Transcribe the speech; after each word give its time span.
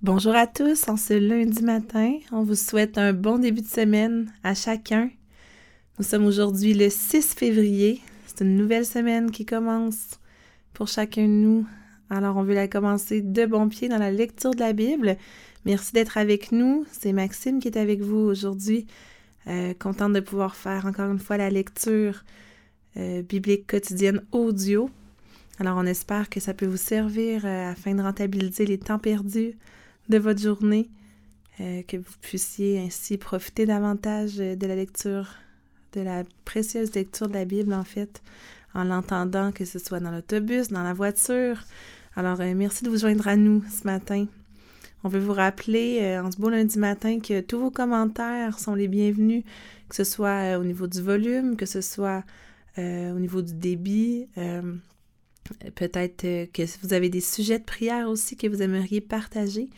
Bonjour 0.00 0.36
à 0.36 0.46
tous, 0.46 0.88
en 0.88 0.96
ce 0.96 1.12
lundi 1.12 1.60
matin, 1.64 2.18
on 2.30 2.44
vous 2.44 2.54
souhaite 2.54 2.98
un 2.98 3.12
bon 3.12 3.40
début 3.40 3.62
de 3.62 3.66
semaine 3.66 4.32
à 4.44 4.54
chacun. 4.54 5.10
Nous 5.98 6.04
sommes 6.04 6.24
aujourd'hui 6.24 6.72
le 6.72 6.88
6 6.88 7.34
février, 7.34 8.00
c'est 8.24 8.44
une 8.44 8.56
nouvelle 8.56 8.86
semaine 8.86 9.32
qui 9.32 9.44
commence 9.44 10.20
pour 10.72 10.86
chacun 10.86 11.24
de 11.24 11.32
nous. 11.32 11.66
Alors 12.10 12.36
on 12.36 12.44
veut 12.44 12.54
la 12.54 12.68
commencer 12.68 13.22
de 13.22 13.44
bon 13.44 13.68
pied 13.68 13.88
dans 13.88 13.98
la 13.98 14.12
lecture 14.12 14.52
de 14.52 14.60
la 14.60 14.72
Bible. 14.72 15.16
Merci 15.64 15.94
d'être 15.94 16.16
avec 16.16 16.52
nous, 16.52 16.86
c'est 16.92 17.12
Maxime 17.12 17.58
qui 17.58 17.66
est 17.66 17.76
avec 17.76 18.00
vous 18.00 18.18
aujourd'hui, 18.18 18.86
euh, 19.48 19.74
contente 19.74 20.12
de 20.12 20.20
pouvoir 20.20 20.54
faire 20.54 20.86
encore 20.86 21.10
une 21.10 21.18
fois 21.18 21.38
la 21.38 21.50
lecture 21.50 22.22
euh, 22.98 23.22
biblique 23.22 23.66
quotidienne 23.66 24.22
audio. 24.30 24.90
Alors 25.58 25.76
on 25.76 25.86
espère 25.86 26.30
que 26.30 26.38
ça 26.38 26.54
peut 26.54 26.66
vous 26.66 26.76
servir 26.76 27.44
euh, 27.44 27.72
afin 27.72 27.96
de 27.96 28.02
rentabiliser 28.02 28.64
les 28.64 28.78
temps 28.78 29.00
perdus 29.00 29.56
de 30.08 30.18
votre 30.18 30.40
journée, 30.40 30.88
euh, 31.60 31.82
que 31.82 31.96
vous 31.96 32.14
puissiez 32.20 32.80
ainsi 32.80 33.18
profiter 33.18 33.66
davantage 33.66 34.36
de 34.36 34.66
la 34.66 34.76
lecture, 34.76 35.28
de 35.92 36.00
la 36.00 36.22
précieuse 36.44 36.94
lecture 36.94 37.28
de 37.28 37.34
la 37.34 37.44
Bible, 37.44 37.72
en 37.74 37.84
fait, 37.84 38.22
en 38.74 38.84
l'entendant, 38.84 39.52
que 39.52 39.64
ce 39.64 39.78
soit 39.78 40.00
dans 40.00 40.10
l'autobus, 40.10 40.68
dans 40.68 40.82
la 40.82 40.94
voiture. 40.94 41.62
Alors, 42.16 42.40
euh, 42.40 42.54
merci 42.54 42.84
de 42.84 42.90
vous 42.90 42.98
joindre 42.98 43.28
à 43.28 43.36
nous 43.36 43.62
ce 43.70 43.86
matin. 43.86 44.26
On 45.04 45.08
veut 45.08 45.20
vous 45.20 45.32
rappeler 45.32 46.00
euh, 46.02 46.22
en 46.22 46.30
ce 46.30 46.38
beau 46.38 46.48
lundi 46.48 46.78
matin 46.78 47.20
que 47.20 47.40
tous 47.40 47.60
vos 47.60 47.70
commentaires 47.70 48.58
sont 48.58 48.74
les 48.74 48.88
bienvenus, 48.88 49.44
que 49.88 49.96
ce 49.96 50.04
soit 50.04 50.58
au 50.58 50.64
niveau 50.64 50.86
du 50.86 51.00
volume, 51.00 51.56
que 51.56 51.66
ce 51.66 51.80
soit 51.80 52.24
au 52.76 53.18
niveau 53.18 53.42
du 53.42 53.54
débit. 53.54 54.28
Peut-être 55.74 56.22
que 56.52 56.62
vous 56.82 56.92
avez 56.92 57.08
des 57.08 57.20
sujets 57.20 57.58
de 57.58 57.64
prière 57.64 58.08
aussi 58.08 58.36
que 58.36 58.46
vous 58.46 58.62
aimeriez 58.62 59.00
partager. 59.00 59.68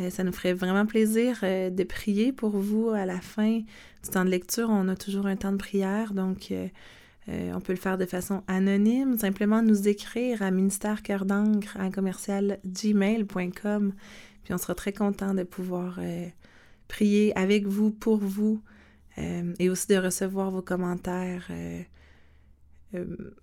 Euh, 0.00 0.10
ça 0.10 0.24
nous 0.24 0.32
ferait 0.32 0.52
vraiment 0.52 0.86
plaisir 0.86 1.40
euh, 1.42 1.70
de 1.70 1.84
prier 1.84 2.32
pour 2.32 2.50
vous 2.50 2.90
à 2.90 3.06
la 3.06 3.20
fin 3.20 3.58
du 3.58 4.10
temps 4.10 4.24
de 4.24 4.30
lecture. 4.30 4.68
On 4.70 4.88
a 4.88 4.96
toujours 4.96 5.26
un 5.26 5.36
temps 5.36 5.52
de 5.52 5.56
prière, 5.56 6.12
donc 6.12 6.52
euh, 6.52 6.68
on 7.28 7.60
peut 7.60 7.72
le 7.72 7.78
faire 7.78 7.98
de 7.98 8.06
façon 8.06 8.42
anonyme, 8.46 9.18
simplement 9.18 9.62
nous 9.62 9.88
écrire 9.88 10.42
à 10.42 10.50
ministère 10.50 11.02
cœur 11.02 11.24
d'encre 11.24 11.76
à 11.78 11.90
commercial 11.90 12.58
gmail.com. 12.64 13.92
Puis 14.44 14.54
on 14.54 14.58
sera 14.58 14.74
très 14.74 14.92
content 14.92 15.34
de 15.34 15.42
pouvoir 15.42 15.98
prier 16.86 17.36
avec 17.36 17.66
vous, 17.66 17.90
pour 17.90 18.18
vous, 18.18 18.62
et 19.16 19.68
aussi 19.68 19.88
de 19.88 19.96
recevoir 19.96 20.52
vos 20.52 20.62
commentaires, 20.62 21.50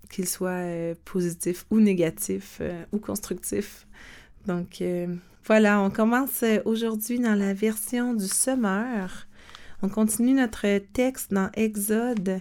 qu'ils 0.10 0.28
soient 0.28 0.96
positifs 1.06 1.66
ou 1.70 1.80
négatifs 1.80 2.62
ou 2.92 2.98
constructifs. 2.98 3.86
Donc, 4.48 4.82
voilà, 5.46 5.82
on 5.82 5.90
commence 5.90 6.42
euh, 6.44 6.60
aujourd'hui 6.64 7.20
dans 7.20 7.36
la 7.36 7.54
version 7.54 8.14
du 8.14 8.28
semeur. 8.28 9.28
On 9.82 9.90
continue 9.90 10.34
notre 10.34 10.78
texte 10.94 11.34
dans 11.34 11.50
Exode, 11.56 12.40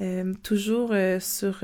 euh, 0.00 0.32
toujours 0.42 0.92
euh, 0.92 1.20
sur 1.20 1.62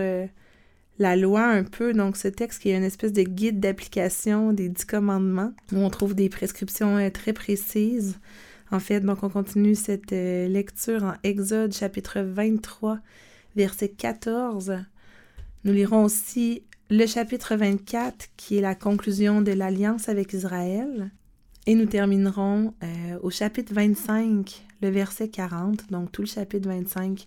la 0.99 1.17
loi 1.17 1.47
un 1.47 1.65
peu. 1.65 1.95
Donc, 1.95 2.19
ce 2.19 2.29
texte 2.29 2.61
qui 2.61 2.69
est 2.69 2.77
une 2.77 2.85
espèce 2.85 3.15
de 3.15 3.23
guide 3.23 3.59
d'application 3.59 4.53
des 4.53 4.69
dix 4.69 4.85
commandements, 4.85 5.55
où 5.73 5.79
on 5.79 5.89
trouve 5.89 6.15
des 6.15 6.29
prescriptions 6.29 7.11
très 7.11 7.33
précises. 7.33 8.19
En 8.71 8.81
fait, 8.81 9.01
donc 9.01 9.23
on 9.23 9.31
continue 9.31 9.75
cette 9.75 10.11
lecture 10.11 11.05
en 11.05 11.15
Exode 11.23 11.73
chapitre 11.73 12.21
23, 12.21 12.99
verset 13.57 13.91
14. 13.91 14.79
Nous 15.65 15.73
lirons 15.73 16.05
aussi 16.05 16.63
le 16.91 17.07
chapitre 17.07 17.57
24 17.57 18.29
qui 18.37 18.59
est 18.59 18.61
la 18.61 18.75
conclusion 18.75 19.41
de 19.43 19.53
l'alliance 19.53 20.09
avec 20.09 20.33
Israël. 20.33 21.11
Et 21.67 21.75
nous 21.75 21.87
terminerons 21.87 22.75
euh, 22.83 23.19
au 23.23 23.31
chapitre 23.31 23.73
25, 23.73 24.67
le 24.83 24.91
verset 24.91 25.29
40, 25.29 25.91
donc 25.91 26.13
tout 26.13 26.23
le 26.23 26.27
chapitre 26.27 26.69
25 26.69 27.25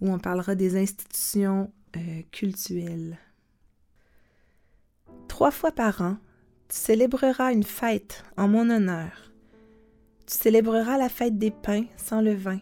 où 0.00 0.12
on 0.12 0.18
parlera 0.18 0.54
des 0.54 0.76
institutions 0.76 1.72
euh, 1.96 2.22
cultuelles. 2.30 3.18
Trois 5.28 5.50
fois 5.50 5.72
par 5.72 6.00
an, 6.00 6.16
tu 6.68 6.76
célébreras 6.76 7.52
une 7.52 7.64
fête 7.64 8.24
en 8.36 8.48
mon 8.48 8.70
honneur. 8.70 9.32
Tu 10.26 10.36
célébreras 10.36 10.98
la 10.98 11.08
fête 11.08 11.38
des 11.38 11.50
pains 11.50 11.86
sans 11.96 12.20
le 12.20 12.34
vin. 12.34 12.60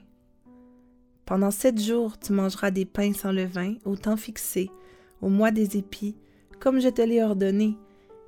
Pendant 1.30 1.52
sept 1.52 1.80
jours, 1.80 2.18
tu 2.18 2.32
mangeras 2.32 2.72
des 2.72 2.84
pains 2.84 3.12
sans 3.12 3.30
le 3.30 3.44
vin 3.44 3.76
au 3.84 3.94
temps 3.94 4.16
fixé, 4.16 4.68
au 5.22 5.28
mois 5.28 5.52
des 5.52 5.76
épis, 5.76 6.16
comme 6.58 6.80
je 6.80 6.88
te 6.88 7.02
l'ai 7.02 7.22
ordonné, 7.22 7.78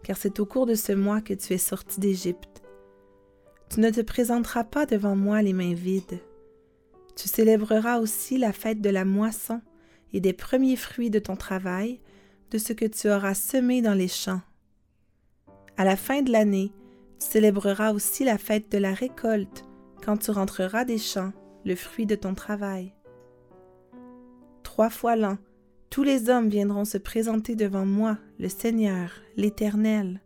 car 0.05 0.17
c'est 0.17 0.39
au 0.39 0.47
cours 0.47 0.67
de 0.67 0.77
ce 0.77 0.93
mois 0.93 1.21
que 1.21 1.35
tu 1.35 1.53
es 1.53 1.59
sorti 1.59 1.99
d'Égypte. 1.99 2.63
Tu 3.71 3.81
ne 3.81 3.91
te 3.91 4.03
présenteras 4.03 4.63
pas 4.63 4.87
devant 4.87 5.17
moi 5.17 5.43
les 5.43 5.53
mains 5.53 5.75
vides. 5.75 6.21
Tu 7.17 7.27
célébreras 7.27 7.99
aussi 7.99 8.39
la 8.39 8.53
fête 8.53 8.81
de 8.81 8.91
la 8.91 9.05
moisson 9.05 9.61
et 10.13 10.21
des 10.21 10.33
premiers 10.33 10.77
fruits 10.77 11.11
de 11.11 11.19
ton 11.19 11.35
travail, 11.35 11.99
de 12.53 12.59
ce 12.59 12.73
que 12.73 12.87
tu 12.87 13.11
auras 13.11 13.35
semé 13.35 13.83
dans 13.83 13.95
les 13.95 14.07
champs. 14.07 14.43
À 15.77 15.85
la 15.85 15.97
fin 15.97 16.23
de 16.23 16.31
l'année, 16.31 16.71
tu 17.19 17.27
célébreras 17.27 17.95
aussi 17.95 18.23
la 18.23 18.39
fête 18.39 18.71
de 18.71 18.79
la 18.79 18.95
récolte, 18.95 19.65
quand 20.05 20.19
tu 20.19 20.31
rentreras 20.31 20.85
des 20.85 20.99
champs, 20.99 21.33
le 21.65 21.77
fruit 21.77 22.07
de 22.07 22.15
ton 22.15 22.35
travail. 22.35 22.95
Trois 24.63 24.91
fois 24.91 25.17
l'an, 25.17 25.39
tous 25.91 26.03
les 26.03 26.31
hommes 26.31 26.49
viendront 26.49 26.85
se 26.85 26.99
présenter 26.99 27.55
devant 27.55 27.85
moi, 27.85 28.19
le 28.39 28.49
Seigneur, 28.49 29.11
l'Éternel. 29.37 30.21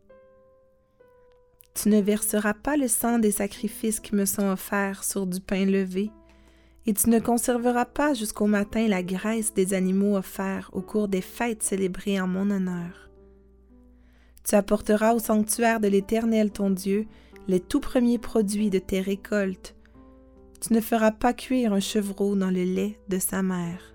Tu 1.75 1.89
ne 1.89 2.01
verseras 2.01 2.55
pas 2.55 2.77
le 2.77 2.89
sang 2.89 3.19
des 3.19 3.33
sacrifices 3.33 4.01
qui 4.01 4.15
me 4.15 4.25
sont 4.25 4.49
offerts 4.49 5.05
sur 5.05 5.27
du 5.27 5.41
pain 5.41 5.67
levé, 5.67 6.11
et 6.87 6.95
tu 6.95 7.11
ne 7.11 7.19
conserveras 7.19 7.85
pas 7.85 8.15
jusqu'au 8.15 8.47
matin 8.47 8.89
la 8.89 9.03
graisse 9.03 9.53
des 9.53 9.75
animaux 9.75 10.17
offerts 10.17 10.71
au 10.73 10.81
cours 10.81 11.09
des 11.09 11.21
fêtes 11.21 11.63
célébrées 11.63 12.21
en 12.21 12.29
mon 12.29 12.51
honneur. 12.51 13.11
Tu 14.49 14.55
apporteras 14.55 15.13
au 15.13 15.19
sanctuaire 15.19 15.81
de 15.81 15.89
l'Éternel 15.89 16.53
ton 16.53 16.71
Dieu 16.71 17.07
les 17.49 17.61
tout 17.61 17.81
premiers 17.81 18.19
produits 18.19 18.71
de 18.71 18.79
tes 18.79 19.01
récoltes. 19.01 19.76
Tu 20.61 20.73
ne 20.73 20.81
feras 20.81 21.13
pas 21.13 21.33
cuire 21.33 21.73
un 21.73 21.81
chevreau 21.81 22.35
dans 22.35 22.51
le 22.51 22.65
lait 22.65 22.99
de 23.09 23.19
sa 23.19 23.43
mère. 23.43 23.95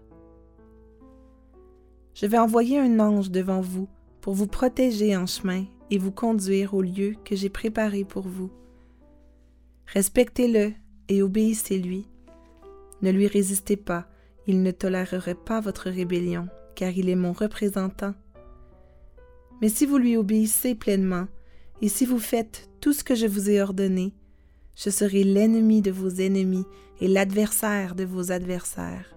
Je 2.13 2.25
vais 2.25 2.37
envoyer 2.37 2.79
un 2.79 2.99
ange 2.99 3.31
devant 3.31 3.61
vous 3.61 3.87
pour 4.21 4.33
vous 4.33 4.47
protéger 4.47 5.17
en 5.17 5.25
chemin 5.25 5.65
et 5.89 5.97
vous 5.97 6.11
conduire 6.11 6.73
au 6.73 6.81
lieu 6.81 7.15
que 7.25 7.35
j'ai 7.35 7.49
préparé 7.49 8.05
pour 8.05 8.27
vous. 8.27 8.51
Respectez-le 9.87 10.73
et 11.09 11.21
obéissez-lui. 11.21 12.07
Ne 13.01 13.11
lui 13.11 13.27
résistez 13.27 13.75
pas, 13.75 14.07
il 14.47 14.61
ne 14.61 14.71
tolérerait 14.71 15.35
pas 15.35 15.59
votre 15.59 15.89
rébellion, 15.89 16.47
car 16.75 16.91
il 16.91 17.09
est 17.09 17.15
mon 17.15 17.33
représentant. 17.33 18.13
Mais 19.61 19.69
si 19.69 19.85
vous 19.85 19.97
lui 19.97 20.15
obéissez 20.15 20.75
pleinement, 20.75 21.27
et 21.81 21.89
si 21.89 22.05
vous 22.05 22.19
faites 22.19 22.69
tout 22.79 22.93
ce 22.93 23.03
que 23.03 23.15
je 23.15 23.27
vous 23.27 23.49
ai 23.49 23.61
ordonné, 23.61 24.13
je 24.75 24.89
serai 24.89 25.23
l'ennemi 25.23 25.81
de 25.81 25.91
vos 25.91 26.09
ennemis 26.09 26.65
et 26.99 27.07
l'adversaire 27.07 27.95
de 27.95 28.03
vos 28.03 28.31
adversaires 28.31 29.15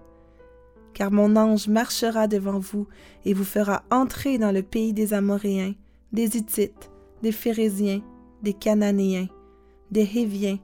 car 0.95 1.11
mon 1.11 1.35
ange 1.35 1.67
marchera 1.67 2.27
devant 2.27 2.57
vous 2.57 2.87
et 3.25 3.33
vous 3.33 3.43
fera 3.43 3.83
entrer 3.91 4.39
dans 4.39 4.53
le 4.53 4.63
pays 4.63 4.93
des 4.93 5.13
Amoréens, 5.13 5.73
des 6.13 6.37
Hittites, 6.37 6.89
des 7.21 7.33
Phérésiens, 7.33 8.01
des 8.41 8.53
Cananéens, 8.53 9.27
des 9.91 10.09
Héviens 10.15 10.57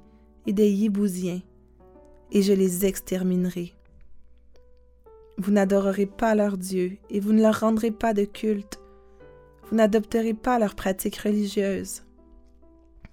et 0.47 0.53
des 0.53 0.69
Yébousiens, 0.69 1.41
et 2.31 2.41
je 2.41 2.53
les 2.53 2.85
exterminerai. 2.85 3.73
Vous 5.38 5.52
n'adorerez 5.52 6.06
pas 6.06 6.34
leurs 6.34 6.58
dieux 6.58 6.97
et 7.09 7.19
vous 7.19 7.34
ne 7.34 7.41
leur 7.41 7.59
rendrez 7.59 7.91
pas 7.91 8.13
de 8.13 8.23
culte. 8.23 8.79
Vous 9.69 9.75
n'adopterez 9.75 10.34
pas 10.34 10.59
leurs 10.59 10.75
pratiques 10.75 11.18
religieuses. 11.18 12.03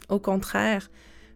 Au 0.08 0.20
contraire, 0.20 0.88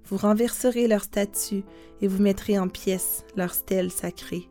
vous 0.04 0.16
renverserez 0.16 0.88
leurs 0.88 1.04
statues 1.04 1.64
et 2.00 2.08
vous 2.08 2.22
mettrez 2.22 2.58
en 2.58 2.68
pièces 2.68 3.24
leurs 3.36 3.54
stèles 3.54 3.90
sacrées 3.90 4.48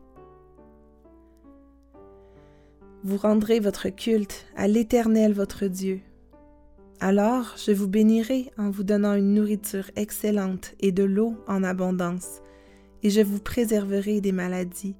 vous 3.04 3.16
rendrez 3.16 3.58
votre 3.58 3.88
culte 3.88 4.46
à 4.56 4.68
l'Éternel 4.68 5.32
votre 5.32 5.66
Dieu. 5.66 6.00
Alors 7.00 7.54
je 7.56 7.72
vous 7.72 7.88
bénirai 7.88 8.52
en 8.58 8.70
vous 8.70 8.84
donnant 8.84 9.14
une 9.14 9.34
nourriture 9.34 9.90
excellente 9.96 10.74
et 10.78 10.92
de 10.92 11.02
l'eau 11.02 11.34
en 11.48 11.64
abondance, 11.64 12.40
et 13.02 13.10
je 13.10 13.20
vous 13.20 13.40
préserverai 13.40 14.20
des 14.20 14.30
maladies. 14.30 14.94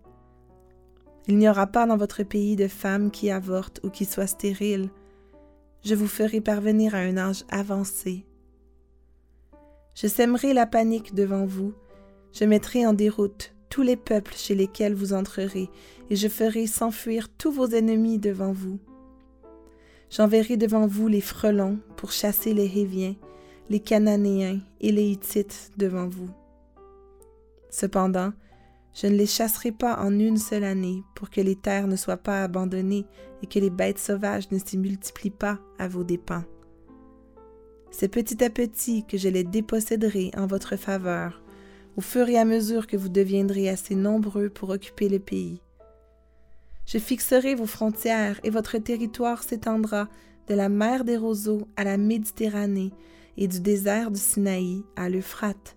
Il 1.29 1.39
n'y 1.39 1.49
aura 1.49 1.69
pas 1.69 1.87
dans 1.87 1.97
votre 1.97 2.25
pays 2.25 2.57
de 2.57 2.67
femmes 2.67 3.13
qui 3.13 3.31
avortent 3.31 3.81
ou 3.85 3.91
qui 3.91 4.05
soient 4.05 4.27
stériles. 4.27 4.91
Je 5.85 5.95
vous 5.95 6.09
ferai 6.09 6.41
parvenir 6.41 6.97
à 6.97 6.99
un 6.99 7.17
âge 7.17 7.45
avancé. 7.51 8.27
Je 9.95 10.07
sèmerai 10.07 10.55
la 10.55 10.67
panique 10.67 11.15
devant 11.15 11.45
vous, 11.45 11.75
je 12.33 12.45
mettrai 12.45 12.87
en 12.87 12.95
déroute 12.95 13.55
tous 13.69 13.83
les 13.83 13.97
peuples 13.97 14.35
chez 14.35 14.55
lesquels 14.55 14.95
vous 14.95 15.13
entrerez, 15.13 15.69
et 16.11 16.17
je 16.17 16.29
ferai 16.29 16.67
s'enfuir 16.67 17.29
tous 17.31 17.51
vos 17.51 17.69
ennemis 17.69 18.19
devant 18.19 18.53
vous. 18.53 18.79
J'enverrai 20.11 20.57
devant 20.59 20.87
vous 20.87 21.09
les 21.09 21.23
frelons 21.23 21.79
pour 21.97 22.13
chasser 22.13 22.53
les 22.53 22.79
Héviens, 22.79 23.15
les 23.71 23.81
Cananéens 23.81 24.61
et 24.81 24.93
les 24.93 25.05
Hittites 25.05 25.71
devant 25.79 26.07
vous. 26.07 26.29
Cependant, 27.71 28.33
je 28.95 29.07
ne 29.07 29.17
les 29.17 29.27
chasserai 29.27 29.73
pas 29.73 29.99
en 29.99 30.19
une 30.19 30.37
seule 30.37 30.65
année 30.65 31.03
pour 31.15 31.31
que 31.31 31.41
les 31.41 31.57
terres 31.57 31.87
ne 31.87 31.97
soient 31.97 32.19
pas 32.19 32.43
abandonnées 32.43 33.07
et 33.43 33.47
que 33.47 33.59
les 33.59 33.71
bêtes 33.71 33.99
sauvages 33.99 34.51
ne 34.51 34.59
s'y 34.59 34.77
multiplient 34.77 35.31
pas 35.31 35.59
à 35.79 35.89
vos 35.89 36.05
dépens. 36.05 36.45
C'est 37.93 38.09
petit 38.09 38.43
à 38.43 38.49
petit 38.51 39.05
que 39.05 39.19
je 39.19 39.29
les 39.29 39.45
déposséderai 39.45 40.33
en 40.37 40.47
votre 40.47 40.77
faveur, 40.77 41.43
au 41.97 42.01
fur 42.01 42.29
et 42.29 42.39
à 42.39 42.47
mesure 42.47 42.87
que 42.87 42.97
vous 42.97 43.11
deviendrez 43.11 43.69
assez 43.69 43.95
nombreux 43.95 44.49
pour 44.49 44.71
occuper 44.71 45.11
le 45.11 45.19
pays. 45.19 45.61
Je 46.87 46.99
fixerai 46.99 47.55
vos 47.55 47.67
frontières 47.67 48.41
et 48.45 48.51
votre 48.51 48.79
territoire 48.79 49.43
s'étendra 49.43 50.09
de 50.49 50.55
la 50.55 50.71
mer 50.71 51.05
des 51.05 51.19
roseaux 51.19 51.69
à 51.77 51.85
la 51.85 51.99
Méditerranée 51.99 52.93
et 53.37 53.47
du 53.47 53.61
désert 53.61 54.11
du 54.11 54.19
Sinaï 54.19 54.83
à 54.97 55.11
l'Euphrate, 55.11 55.77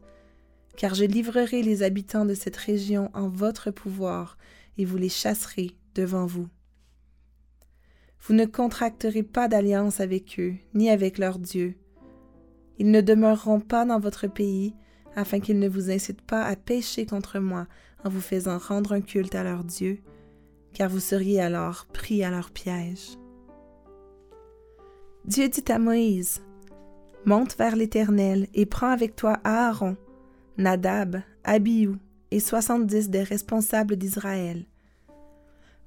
car 0.77 0.95
je 0.95 1.03
livrerai 1.03 1.61
les 1.61 1.83
habitants 1.83 2.25
de 2.25 2.33
cette 2.33 2.57
région 2.57 3.11
en 3.13 3.27
votre 3.27 3.71
pouvoir 3.71 4.37
et 4.77 4.85
vous 4.85 4.97
les 4.97 5.09
chasserez 5.09 5.71
devant 5.95 6.25
vous. 6.25 6.47
Vous 8.21 8.33
ne 8.33 8.45
contracterez 8.45 9.21
pas 9.21 9.47
d'alliance 9.49 9.99
avec 9.99 10.39
eux, 10.39 10.55
ni 10.73 10.89
avec 10.89 11.17
leurs 11.17 11.39
dieux. 11.39 11.75
Ils 12.77 12.91
ne 12.91 13.01
demeureront 13.01 13.59
pas 13.59 13.85
dans 13.85 13.99
votre 13.99 14.27
pays, 14.27 14.73
afin 15.15 15.39
qu'ils 15.39 15.59
ne 15.59 15.69
vous 15.69 15.89
incitent 15.91 16.21
pas 16.21 16.43
à 16.43 16.55
pécher 16.55 17.05
contre 17.05 17.39
moi 17.39 17.67
en 18.03 18.09
vous 18.09 18.21
faisant 18.21 18.57
rendre 18.57 18.93
un 18.93 19.01
culte 19.01 19.35
à 19.35 19.43
leurs 19.43 19.63
dieux, 19.63 19.99
car 20.73 20.89
vous 20.89 20.99
seriez 20.99 21.41
alors 21.41 21.87
pris 21.93 22.23
à 22.23 22.29
leur 22.29 22.51
piège. 22.51 23.17
Dieu 25.25 25.49
dit 25.49 25.63
à 25.71 25.79
Moïse, 25.79 26.41
Monte 27.25 27.57
vers 27.57 27.75
l'Éternel 27.75 28.47
et 28.53 28.67
prends 28.67 28.91
avec 28.91 29.15
toi 29.15 29.39
Aaron, 29.43 29.97
Nadab, 30.57 31.21
Abihu 31.43 31.95
et 32.29 32.39
soixante-dix 32.39 33.09
des 33.09 33.23
responsables 33.23 33.95
d'Israël. 33.95 34.65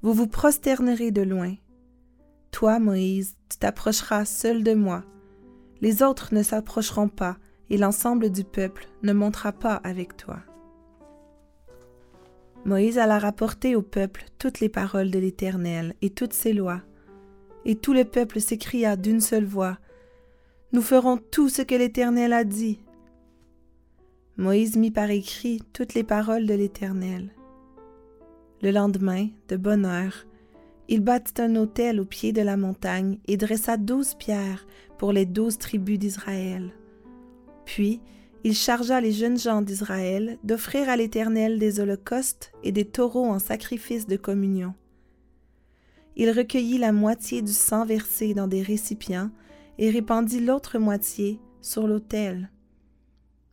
Vous 0.03 0.13
vous 0.13 0.27
prosternerez 0.27 1.13
de 1.13 1.23
loin. 1.23 1.55
Toi, 2.51 2.81
Moïse, 2.81 3.37
tu 3.49 3.59
t'approcheras 3.59 4.25
seul 4.25 4.65
de 4.65 4.75
moi. 4.75 5.05
Les 5.81 6.03
autres 6.03 6.35
ne 6.35 6.43
s'approcheront 6.43 7.09
pas, 7.09 7.37
et 7.71 7.77
l'ensemble 7.77 8.31
du 8.31 8.45
peuple 8.45 8.89
ne 9.03 9.13
montera 9.13 9.53
pas 9.53 9.75
avec 9.85 10.17
toi. 10.17 10.39
Moïse 12.65 12.99
alla 12.99 13.19
rapporter 13.19 13.77
au 13.77 13.83
peuple 13.83 14.25
toutes 14.39 14.61
les 14.61 14.69
paroles 14.69 15.11
de 15.11 15.19
l'Éternel 15.19 15.95
et 16.03 16.11
toutes 16.11 16.33
ses 16.33 16.53
lois. 16.53 16.83
Et 17.65 17.77
tout 17.77 17.93
le 17.93 18.05
peuple 18.05 18.41
s'écria 18.41 18.97
d'une 18.97 19.21
seule 19.21 19.45
voix, 19.45 19.79
Nous 20.73 20.83
ferons 20.83 21.17
tout 21.17 21.49
ce 21.49 21.63
que 21.63 21.75
l'Éternel 21.75 22.35
a 22.35 22.45
dit. 22.45 22.79
Moïse 24.37 24.77
mit 24.77 24.91
par 24.91 25.11
écrit 25.11 25.63
toutes 25.73 25.95
les 25.95 26.05
paroles 26.05 26.47
de 26.47 26.53
l'Éternel. 26.53 27.31
Le 28.61 28.71
lendemain, 28.71 29.29
de 29.49 29.57
bonne 29.57 29.87
heure, 29.87 30.27
il 30.89 31.01
bâtit 31.01 31.41
un 31.41 31.55
autel 31.57 32.01
au 32.01 32.05
pied 32.05 32.33
de 32.33 32.41
la 32.41 32.57
montagne 32.57 33.19
et 33.27 33.37
dressa 33.37 33.77
douze 33.77 34.15
pierres 34.15 34.67
pour 34.97 35.13
les 35.13 35.27
douze 35.27 35.59
tribus 35.59 35.99
d'Israël. 35.99 36.73
Puis 37.67 38.01
il 38.45 38.55
chargea 38.55 39.01
les 39.01 39.13
jeunes 39.13 39.39
gens 39.39 39.61
d'Israël 39.61 40.39
d'offrir 40.45 40.89
à 40.89 40.97
l'Éternel 40.97 41.59
des 41.59 41.81
holocaustes 41.81 42.53
et 42.63 42.73
des 42.73 42.87
taureaux 42.87 43.27
en 43.27 43.39
sacrifice 43.39 44.07
de 44.07 44.17
communion. 44.17 44.75
Il 46.17 46.31
recueillit 46.31 46.79
la 46.79 46.93
moitié 46.93 47.43
du 47.43 47.53
sang 47.53 47.85
versé 47.85 48.35
dans 48.35 48.49
des 48.49 48.63
récipients 48.63 49.31
et 49.79 49.91
répandit 49.91 50.41
l'autre 50.41 50.79
moitié 50.79 51.39
sur 51.61 51.87
l'autel. 51.87 52.51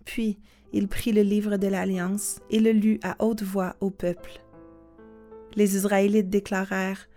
Puis 0.05 0.39
il 0.71 0.87
prit 0.87 1.11
le 1.11 1.21
livre 1.21 1.57
de 1.57 1.67
l'Alliance 1.67 2.39
et 2.49 2.59
le 2.59 2.71
lut 2.71 2.99
à 3.03 3.23
haute 3.23 3.43
voix 3.43 3.75
au 3.81 3.89
peuple. 3.89 4.41
Les 5.55 5.75
Israélites 5.75 6.29
déclarèrent 6.29 7.07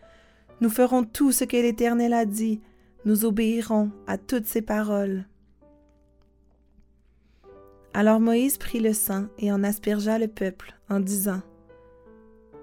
Nous 0.60 0.70
ferons 0.70 1.05
tout 1.05 1.32
ce 1.32 1.44
que 1.44 1.56
l'Éternel 1.56 2.12
a 2.12 2.25
dit, 2.25 2.60
nous 3.05 3.25
obéirons 3.25 3.90
à 4.06 4.19
toutes 4.19 4.46
ses 4.46 4.62
paroles. 4.62 5.25
Alors 7.94 8.20
Moïse 8.20 8.58
prit 8.58 8.81
le 8.81 8.93
sang 8.93 9.26
et 9.38 9.50
en 9.52 9.64
aspergea 9.64 10.19
le 10.19 10.28
peuple, 10.28 10.75
en 10.88 11.00
disant 11.00 11.43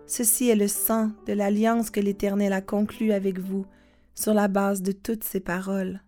Ceci 0.08 0.50
est 0.50 0.56
le 0.56 0.68
sang 0.68 1.12
de 1.26 1.34
l'alliance 1.34 1.90
que 1.90 2.00
l'Éternel 2.00 2.54
a 2.54 2.62
conclue 2.62 3.12
avec 3.12 3.40
vous, 3.40 3.66
sur 4.14 4.34
la 4.34 4.48
base 4.48 4.82
de 4.82 4.92
toutes 4.92 5.24
ces 5.24 5.40
paroles. 5.40 6.02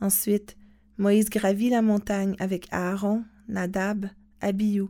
Ensuite, 0.00 0.56
Moïse 0.96 1.28
gravit 1.28 1.70
la 1.70 1.82
montagne 1.82 2.36
avec 2.38 2.68
Aaron, 2.70 3.24
Nadab, 3.48 4.06
Abihu 4.40 4.86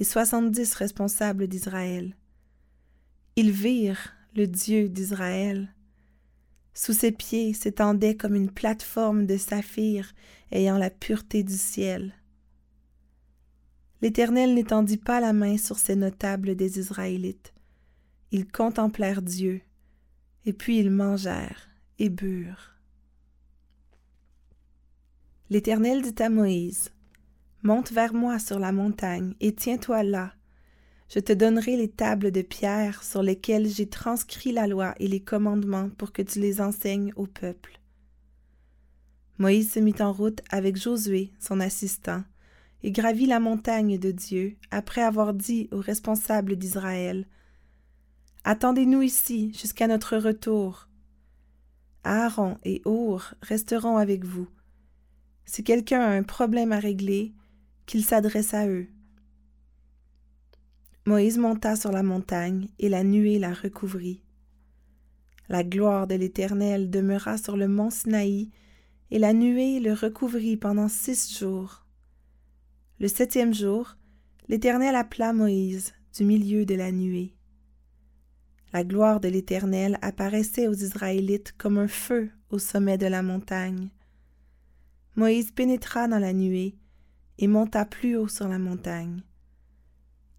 et 0.00 0.04
soixante-dix 0.04 0.74
responsables 0.74 1.46
d'Israël. 1.46 2.16
Ils 3.36 3.52
virent 3.52 4.15
le 4.36 4.46
Dieu 4.46 4.88
d'Israël. 4.88 5.74
Sous 6.74 6.92
ses 6.92 7.10
pieds 7.10 7.54
s'étendait 7.54 8.16
comme 8.16 8.34
une 8.34 8.50
plateforme 8.50 9.24
de 9.24 9.38
saphir 9.38 10.12
ayant 10.52 10.76
la 10.76 10.90
pureté 10.90 11.42
du 11.42 11.56
ciel. 11.56 12.12
L'Éternel 14.02 14.52
n'étendit 14.52 14.98
pas 14.98 15.20
la 15.20 15.32
main 15.32 15.56
sur 15.56 15.78
ces 15.78 15.96
notables 15.96 16.54
des 16.54 16.78
Israélites. 16.78 17.54
Ils 18.30 18.46
contemplèrent 18.46 19.22
Dieu, 19.22 19.62
et 20.44 20.52
puis 20.52 20.78
ils 20.78 20.90
mangèrent 20.90 21.68
et 21.98 22.10
burent. 22.10 22.76
L'Éternel 25.48 26.02
dit 26.02 26.22
à 26.22 26.28
Moïse, 26.28 26.92
Monte 27.62 27.90
vers 27.90 28.12
moi 28.12 28.38
sur 28.38 28.58
la 28.58 28.70
montagne, 28.70 29.34
et 29.40 29.54
tiens-toi 29.54 30.02
là. 30.02 30.35
Je 31.08 31.20
te 31.20 31.32
donnerai 31.32 31.76
les 31.76 31.88
tables 31.88 32.32
de 32.32 32.42
pierre 32.42 33.02
sur 33.02 33.22
lesquelles 33.22 33.68
j'ai 33.68 33.88
transcrit 33.88 34.52
la 34.52 34.66
loi 34.66 34.94
et 34.98 35.06
les 35.06 35.20
commandements 35.20 35.90
pour 35.90 36.12
que 36.12 36.22
tu 36.22 36.40
les 36.40 36.60
enseignes 36.60 37.12
au 37.16 37.26
peuple. 37.26 37.80
Moïse 39.38 39.72
se 39.72 39.80
mit 39.80 39.94
en 40.00 40.12
route 40.12 40.42
avec 40.50 40.76
Josué, 40.76 41.32
son 41.38 41.60
assistant, 41.60 42.24
et 42.82 42.90
gravit 42.90 43.26
la 43.26 43.40
montagne 43.40 43.98
de 43.98 44.10
Dieu, 44.10 44.56
après 44.70 45.02
avoir 45.02 45.34
dit 45.34 45.68
aux 45.72 45.80
responsables 45.80 46.56
d'Israël 46.56 47.26
Attendez-nous 48.44 49.02
ici 49.02 49.52
jusqu'à 49.52 49.88
notre 49.88 50.16
retour. 50.16 50.88
Aaron 52.04 52.58
et 52.64 52.80
Our 52.84 53.34
resteront 53.42 53.96
avec 53.96 54.24
vous. 54.24 54.46
Si 55.44 55.64
quelqu'un 55.64 56.00
a 56.00 56.10
un 56.10 56.22
problème 56.22 56.72
à 56.72 56.78
régler, 56.78 57.32
qu'il 57.86 58.04
s'adresse 58.04 58.54
à 58.54 58.68
eux. 58.68 58.86
Moïse 61.06 61.38
monta 61.38 61.76
sur 61.76 61.92
la 61.92 62.02
montagne, 62.02 62.66
et 62.80 62.88
la 62.88 63.04
nuée 63.04 63.38
la 63.38 63.54
recouvrit. 63.54 64.24
La 65.48 65.62
gloire 65.62 66.08
de 66.08 66.16
l'Éternel 66.16 66.90
demeura 66.90 67.38
sur 67.38 67.56
le 67.56 67.68
mont 67.68 67.90
Sinaï, 67.90 68.50
et 69.12 69.20
la 69.20 69.32
nuée 69.32 69.78
le 69.78 69.92
recouvrit 69.92 70.56
pendant 70.56 70.88
six 70.88 71.38
jours. 71.38 71.86
Le 72.98 73.06
septième 73.06 73.54
jour, 73.54 73.96
l'Éternel 74.48 74.96
appela 74.96 75.32
Moïse 75.32 75.94
du 76.12 76.24
milieu 76.24 76.66
de 76.66 76.74
la 76.74 76.90
nuée. 76.90 77.36
La 78.72 78.82
gloire 78.82 79.20
de 79.20 79.28
l'Éternel 79.28 80.00
apparaissait 80.02 80.66
aux 80.66 80.74
Israélites 80.74 81.54
comme 81.56 81.78
un 81.78 81.88
feu 81.88 82.30
au 82.50 82.58
sommet 82.58 82.98
de 82.98 83.06
la 83.06 83.22
montagne. 83.22 83.90
Moïse 85.14 85.52
pénétra 85.52 86.08
dans 86.08 86.18
la 86.18 86.32
nuée 86.32 86.74
et 87.38 87.46
monta 87.46 87.84
plus 87.84 88.16
haut 88.16 88.28
sur 88.28 88.48
la 88.48 88.58
montagne. 88.58 89.22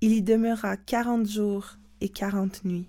Il 0.01 0.13
y 0.13 0.22
demeura 0.22 0.77
quarante 0.77 1.27
jours 1.27 1.77
et 2.01 2.10
quarante 2.10 2.63
nuits. 2.63 2.88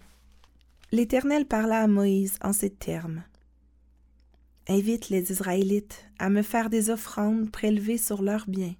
L'Éternel 0.92 1.46
parla 1.46 1.80
à 1.80 1.86
Moïse 1.86 2.38
en 2.42 2.52
ces 2.52 2.70
termes 2.70 3.22
invite 4.68 5.08
les 5.08 5.32
Israélites 5.32 6.04
à 6.18 6.28
me 6.28 6.42
faire 6.42 6.68
des 6.70 6.90
offrandes 6.90 7.50
prélevées 7.50 7.98
sur 7.98 8.22
leurs 8.22 8.48
biens. 8.48 8.74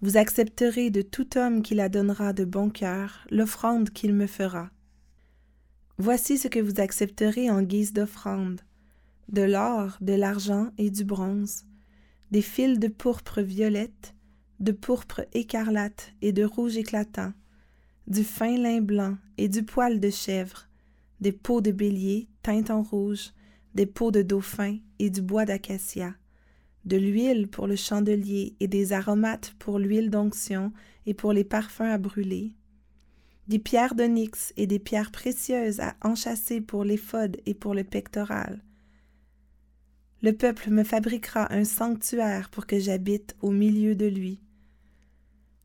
Vous 0.00 0.16
accepterez 0.16 0.90
de 0.90 1.02
tout 1.02 1.36
homme 1.36 1.62
qui 1.62 1.74
la 1.74 1.88
donnera 1.88 2.32
de 2.32 2.44
bon 2.44 2.70
cœur 2.70 3.26
l'offrande 3.30 3.90
qu'il 3.90 4.14
me 4.14 4.26
fera. 4.26 4.70
Voici 5.98 6.38
ce 6.38 6.48
que 6.48 6.60
vous 6.60 6.80
accepterez 6.80 7.50
en 7.50 7.62
guise 7.62 7.92
d'offrande 7.92 8.60
de 9.28 9.42
l'or, 9.42 9.98
de 10.00 10.14
l'argent 10.14 10.70
et 10.78 10.90
du 10.90 11.04
bronze, 11.04 11.64
des 12.30 12.40
fils 12.40 12.78
de 12.78 12.88
pourpre 12.88 13.42
violette, 13.42 14.14
de 14.60 14.72
pourpre 14.72 15.22
écarlate 15.32 16.12
et 16.20 16.32
de 16.32 16.44
rouge 16.44 16.76
éclatant, 16.76 17.32
du 18.06 18.24
fin 18.24 18.56
lin 18.56 18.80
blanc 18.80 19.16
et 19.36 19.48
du 19.48 19.62
poil 19.62 20.00
de 20.00 20.10
chèvre, 20.10 20.68
des 21.20 21.32
peaux 21.32 21.60
de 21.60 21.70
bélier 21.70 22.28
teintes 22.42 22.70
en 22.70 22.82
rouge, 22.82 23.32
des 23.74 23.86
peaux 23.86 24.10
de 24.10 24.22
dauphin 24.22 24.78
et 24.98 25.10
du 25.10 25.22
bois 25.22 25.44
d'acacia, 25.44 26.14
de 26.84 26.96
l'huile 26.96 27.48
pour 27.48 27.66
le 27.66 27.76
chandelier 27.76 28.56
et 28.60 28.66
des 28.66 28.92
aromates 28.92 29.54
pour 29.58 29.78
l'huile 29.78 30.10
d'onction 30.10 30.72
et 31.06 31.14
pour 31.14 31.32
les 31.32 31.44
parfums 31.44 31.82
à 31.82 31.98
brûler, 31.98 32.52
des 33.46 33.58
pierres 33.58 33.94
d'onyx 33.94 34.52
et 34.56 34.66
des 34.66 34.78
pierres 34.78 35.10
précieuses 35.10 35.80
à 35.80 35.96
enchâsser 36.02 36.60
pour 36.60 36.84
l'éphod 36.84 37.36
et 37.46 37.54
pour 37.54 37.74
le 37.74 37.84
pectoral. 37.84 38.62
Le 40.20 40.32
peuple 40.32 40.70
me 40.70 40.82
fabriquera 40.82 41.52
un 41.52 41.64
sanctuaire 41.64 42.50
pour 42.50 42.66
que 42.66 42.80
j'habite 42.80 43.36
au 43.40 43.52
milieu 43.52 43.94
de 43.94 44.06
lui. 44.06 44.40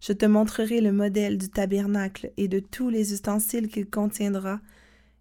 Je 0.06 0.12
te 0.12 0.26
montrerai 0.26 0.82
le 0.82 0.92
modèle 0.92 1.38
du 1.38 1.48
tabernacle 1.48 2.34
et 2.36 2.50
de 2.50 2.60
tous 2.60 2.90
les 2.90 3.14
ustensiles 3.14 3.70
qu'il 3.70 3.90
contiendra, 3.90 4.60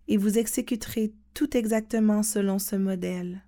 et 0.08 0.16
vous 0.16 0.38
exécuterez 0.38 1.12
tout 1.34 1.56
exactement 1.56 2.24
selon 2.24 2.58
ce 2.58 2.74
modèle. 2.74 3.44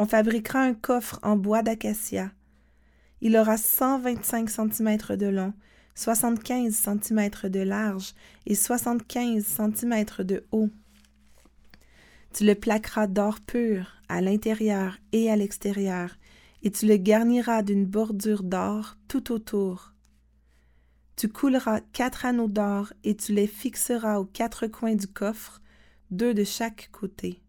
On 0.00 0.06
fabriquera 0.06 0.62
un 0.62 0.74
coffre 0.74 1.20
en 1.22 1.36
bois 1.36 1.62
d'acacia. 1.62 2.32
Il 3.20 3.36
aura 3.36 3.56
125 3.56 4.50
cm 4.50 4.98
de 5.16 5.26
long, 5.26 5.54
75 5.94 6.74
cm 6.74 7.30
de 7.50 7.60
large 7.60 8.14
et 8.46 8.56
75 8.56 9.44
cm 9.44 10.24
de 10.24 10.44
haut. 10.50 10.70
Tu 12.32 12.44
le 12.44 12.56
plaqueras 12.56 13.06
d'or 13.06 13.38
pur 13.38 13.92
à 14.08 14.22
l'intérieur 14.22 14.98
et 15.12 15.30
à 15.30 15.36
l'extérieur, 15.36 16.16
et 16.62 16.70
tu 16.70 16.86
le 16.86 16.96
garniras 16.96 17.62
d'une 17.62 17.86
bordure 17.86 18.42
d'or 18.42 18.96
tout 19.08 19.32
autour. 19.32 19.94
Tu 21.16 21.28
couleras 21.28 21.80
quatre 21.92 22.24
anneaux 22.24 22.48
d'or 22.48 22.92
et 23.04 23.14
tu 23.14 23.32
les 23.32 23.46
fixeras 23.46 24.18
aux 24.18 24.24
quatre 24.24 24.66
coins 24.66 24.94
du 24.94 25.06
coffre, 25.06 25.60
deux 26.10 26.32
de 26.34 26.44
chaque 26.44 26.88
côté. 26.92 27.42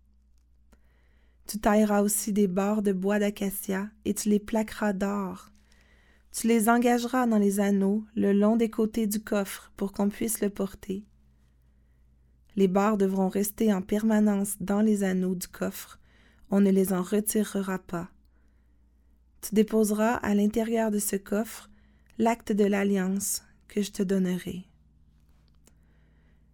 Tu 1.47 1.59
tailleras 1.59 2.01
aussi 2.01 2.33
des 2.33 2.47
bords 2.47 2.81
de 2.81 2.93
bois 2.93 3.19
d'acacia 3.19 3.89
et 4.05 4.13
tu 4.13 4.29
les 4.29 4.39
plaqueras 4.39 4.93
d'or. 4.93 5.51
Tu 6.31 6.47
les 6.47 6.69
engageras 6.69 7.27
dans 7.27 7.37
les 7.37 7.59
anneaux 7.59 8.05
le 8.15 8.31
long 8.31 8.55
des 8.55 8.69
côtés 8.69 9.07
du 9.07 9.21
coffre 9.21 9.71
pour 9.75 9.91
qu'on 9.91 10.09
puisse 10.09 10.41
le 10.41 10.49
porter. 10.49 11.03
Les 12.55 12.67
barres 12.67 12.97
devront 12.97 13.29
rester 13.29 13.73
en 13.73 13.81
permanence 13.81 14.55
dans 14.59 14.81
les 14.81 15.03
anneaux 15.03 15.35
du 15.35 15.47
coffre. 15.47 15.99
On 16.49 16.59
ne 16.59 16.71
les 16.71 16.93
en 16.93 17.01
retirera 17.01 17.79
pas. 17.79 18.09
Tu 19.41 19.55
déposeras 19.55 20.15
à 20.15 20.35
l'intérieur 20.35 20.91
de 20.91 20.99
ce 20.99 21.15
coffre 21.15 21.69
l'acte 22.17 22.51
de 22.51 22.65
l'alliance 22.65 23.43
que 23.67 23.81
je 23.81 23.91
te 23.91 24.03
donnerai. 24.03 24.65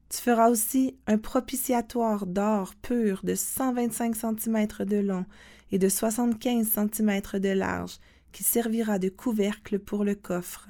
Tu 0.10 0.20
feras 0.20 0.50
aussi 0.50 0.96
un 1.06 1.18
propitiatoire 1.18 2.26
d'or 2.26 2.76
pur 2.76 3.22
de 3.24 3.36
125 3.36 4.16
cm 4.16 4.68
de 4.86 4.98
long 4.98 5.26
et 5.72 5.80
de 5.80 5.90
75 5.90 6.66
cm 6.66 7.22
de 7.40 7.50
large 7.50 8.00
qui 8.32 8.44
servira 8.44 9.00
de 9.00 9.10
couvercle 9.10 9.80
pour 9.80 10.06
le 10.06 10.16
coffre. 10.16 10.70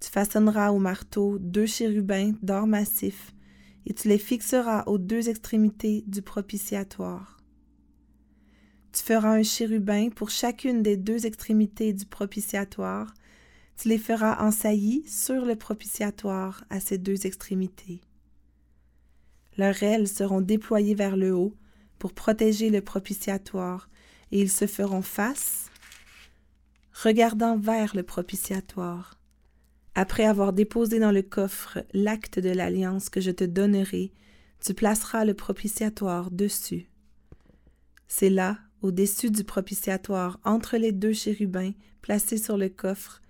Tu 0.00 0.10
façonneras 0.10 0.70
au 0.72 0.78
marteau 0.78 1.38
deux 1.38 1.66
chérubins 1.66 2.32
d'or 2.42 2.66
massif 2.66 3.32
et 3.86 3.94
tu 3.94 4.08
les 4.08 4.18
fixeras 4.18 4.84
aux 4.86 4.98
deux 4.98 5.28
extrémités 5.28 6.02
du 6.06 6.22
propitiatoire. 6.22 7.39
Tu 8.92 9.04
feras 9.04 9.36
un 9.36 9.42
chérubin 9.42 10.10
pour 10.10 10.30
chacune 10.30 10.82
des 10.82 10.96
deux 10.96 11.24
extrémités 11.24 11.92
du 11.92 12.06
propitiatoire. 12.06 13.14
Tu 13.76 13.88
les 13.88 13.98
feras 13.98 14.44
en 14.44 14.50
saillie 14.50 15.04
sur 15.06 15.44
le 15.44 15.54
propitiatoire 15.54 16.64
à 16.70 16.80
ces 16.80 16.98
deux 16.98 17.26
extrémités. 17.26 18.00
Leurs 19.56 19.82
ailes 19.82 20.08
seront 20.08 20.40
déployées 20.40 20.94
vers 20.94 21.16
le 21.16 21.34
haut 21.34 21.54
pour 21.98 22.12
protéger 22.14 22.70
le 22.70 22.80
propitiatoire, 22.80 23.88
et 24.32 24.40
ils 24.40 24.50
se 24.50 24.66
feront 24.66 25.02
face, 25.02 25.70
regardant 26.92 27.58
vers 27.58 27.94
le 27.94 28.02
propitiatoire. 28.02 29.18
Après 29.94 30.24
avoir 30.24 30.52
déposé 30.52 30.98
dans 30.98 31.12
le 31.12 31.22
coffre 31.22 31.84
l'acte 31.92 32.38
de 32.38 32.48
l'alliance 32.48 33.08
que 33.08 33.20
je 33.20 33.30
te 33.30 33.44
donnerai, 33.44 34.12
tu 34.64 34.74
placeras 34.74 35.24
le 35.24 35.34
propitiatoire 35.34 36.30
dessus. 36.30 36.88
C'est 38.08 38.30
là, 38.30 38.58
au-dessus 38.82 39.30
du 39.30 39.44
propitiatoire, 39.44 40.40
entre 40.44 40.76
les 40.76 40.92
deux 40.92 41.12
chérubins 41.12 41.72
placés 42.02 42.38
sur 42.38 42.56
le 42.56 42.68
coffre, 42.68 43.20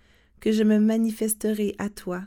que 0.41 0.53
je 0.53 0.63
me 0.63 0.79
manifesterai 0.79 1.75
à 1.79 1.91
toi. 1.91 2.23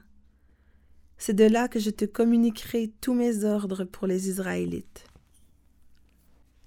C'est 1.18 1.34
de 1.34 1.46
là 1.46 1.68
que 1.68 1.80
je 1.80 1.90
te 1.90 2.06
communiquerai 2.06 2.92
tous 3.02 3.14
mes 3.14 3.44
ordres 3.44 3.86
pour 3.86 4.08
les 4.08 4.30
Israélites. 4.30 5.06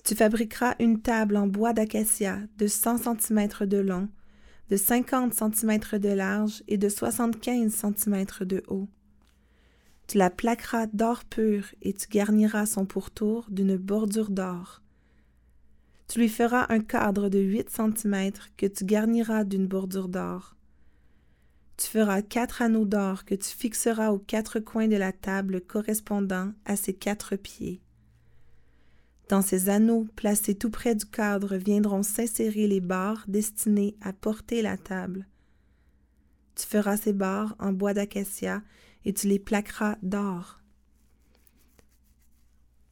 Tu 0.05 0.15
fabriqueras 0.15 0.77
une 0.79 1.03
table 1.03 1.37
en 1.37 1.47
bois 1.47 1.73
d'acacia 1.73 2.39
de 2.59 2.67
cent 2.67 2.97
centimètres 2.97 3.67
de 3.67 3.79
long, 3.79 4.09
de 4.71 4.77
50 4.77 5.35
cm 5.35 5.99
de 5.99 6.09
large 6.09 6.63
et 6.69 6.79
de 6.79 6.89
75 6.89 7.73
cm 7.73 8.25
de 8.43 8.63
haut. 8.69 8.89
Tu 10.07 10.19
la 10.19 10.31
plaqueras 10.31 10.87
d'or 10.87 11.25
pur 11.25 11.67
et 11.83 11.93
tu 11.93 12.07
garniras 12.09 12.67
son 12.67 12.87
pourtour 12.87 13.47
d'une 13.51 13.77
bordure 13.77 14.31
d'or. 14.31 14.83
Tu 16.09 16.21
lui 16.21 16.29
feras 16.29 16.67
un 16.69 16.81
cadre 16.81 17.29
de 17.29 17.39
8 17.39 17.69
cm 17.71 18.33
que 18.57 18.67
tu 18.67 18.85
garniras 18.85 19.45
d'une 19.45 19.67
bordure 19.67 20.09
d'or. 20.09 20.57
Tu 21.77 21.89
feras 21.89 22.23
quatre 22.23 22.63
anneaux 22.63 22.87
d'or 22.87 23.25
que 23.25 23.35
tu 23.35 23.51
fixeras 23.51 24.11
aux 24.11 24.19
quatre 24.19 24.61
coins 24.61 24.89
de 24.89 24.97
la 24.97 25.13
table 25.13 25.61
correspondant 25.61 26.53
à 26.65 26.77
ses 26.77 26.95
quatre 26.95 27.37
pieds. 27.37 27.83
Dans 29.29 29.43
ces 29.43 29.69
anneaux 29.69 30.07
placés 30.15 30.55
tout 30.55 30.71
près 30.71 30.95
du 30.95 31.05
cadre 31.05 31.57
viendront 31.57 32.03
s'insérer 32.03 32.69
les 32.69 32.81
barres 32.81 33.25
destinées 33.27 33.97
à 34.01 34.13
porter 34.13 34.63
la 34.63 34.77
table. 34.77 35.27
Tu 36.55 36.65
feras 36.65 36.97
ces 36.97 37.13
barres 37.13 37.57
en 37.59 37.73
bois 37.73 37.93
d'acacia 37.93 38.63
et 39.05 39.13
tu 39.13 39.27
les 39.27 39.41
plaqueras 39.41 39.97
d'or. 40.03 40.61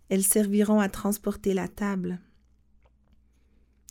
Elles 0.09 0.25
serviront 0.25 0.81
à 0.81 0.89
transporter 0.89 1.55
la 1.55 1.69
table. 1.69 2.21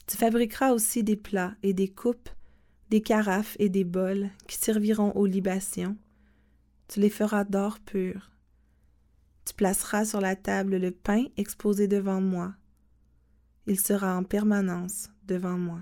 Tu 0.06 0.16
fabriqueras 0.16 0.72
aussi 0.72 1.02
des 1.02 1.16
plats 1.16 1.54
et 1.62 1.72
des 1.72 1.88
coupes, 1.88 2.28
des 2.90 3.00
carafes 3.00 3.56
et 3.58 3.68
des 3.68 3.84
bols 3.84 4.28
qui 4.46 4.56
serviront 4.56 5.12
aux 5.12 5.26
libations. 5.26 5.96
Tu 6.88 7.00
les 7.00 7.10
feras 7.10 7.44
d'or 7.44 7.78
pur. 7.80 8.30
Tu 9.46 9.54
placeras 9.54 10.04
sur 10.04 10.20
la 10.20 10.36
table 10.36 10.76
le 10.76 10.90
pain 10.90 11.24
exposé 11.36 11.88
devant 11.88 12.20
moi. 12.20 12.54
Il 13.66 13.80
sera 13.80 14.16
en 14.16 14.24
permanence 14.24 15.10
devant 15.26 15.56
moi. 15.56 15.80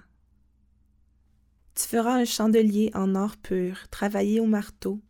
Tu 1.74 1.84
feras 1.84 2.14
un 2.14 2.24
chandelier 2.24 2.90
en 2.94 3.14
or 3.14 3.36
pur, 3.36 3.88
travaillé 3.90 4.40
au 4.40 4.46
marteau. 4.46 5.00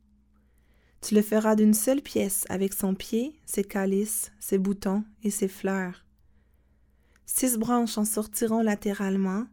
Tu 1.02 1.14
le 1.14 1.22
feras 1.22 1.56
d'une 1.56 1.74
seule 1.74 2.00
pièce 2.00 2.44
avec 2.48 2.72
son 2.72 2.94
pied, 2.94 3.34
ses 3.44 3.64
calices, 3.64 4.32
ses 4.38 4.58
boutons 4.58 5.04
et 5.24 5.30
ses 5.30 5.48
fleurs. 5.48 6.01
Six 7.26 7.56
branches 7.58 7.98
en 7.98 8.04
sortiront 8.04 8.62
latéralement, 8.62 9.46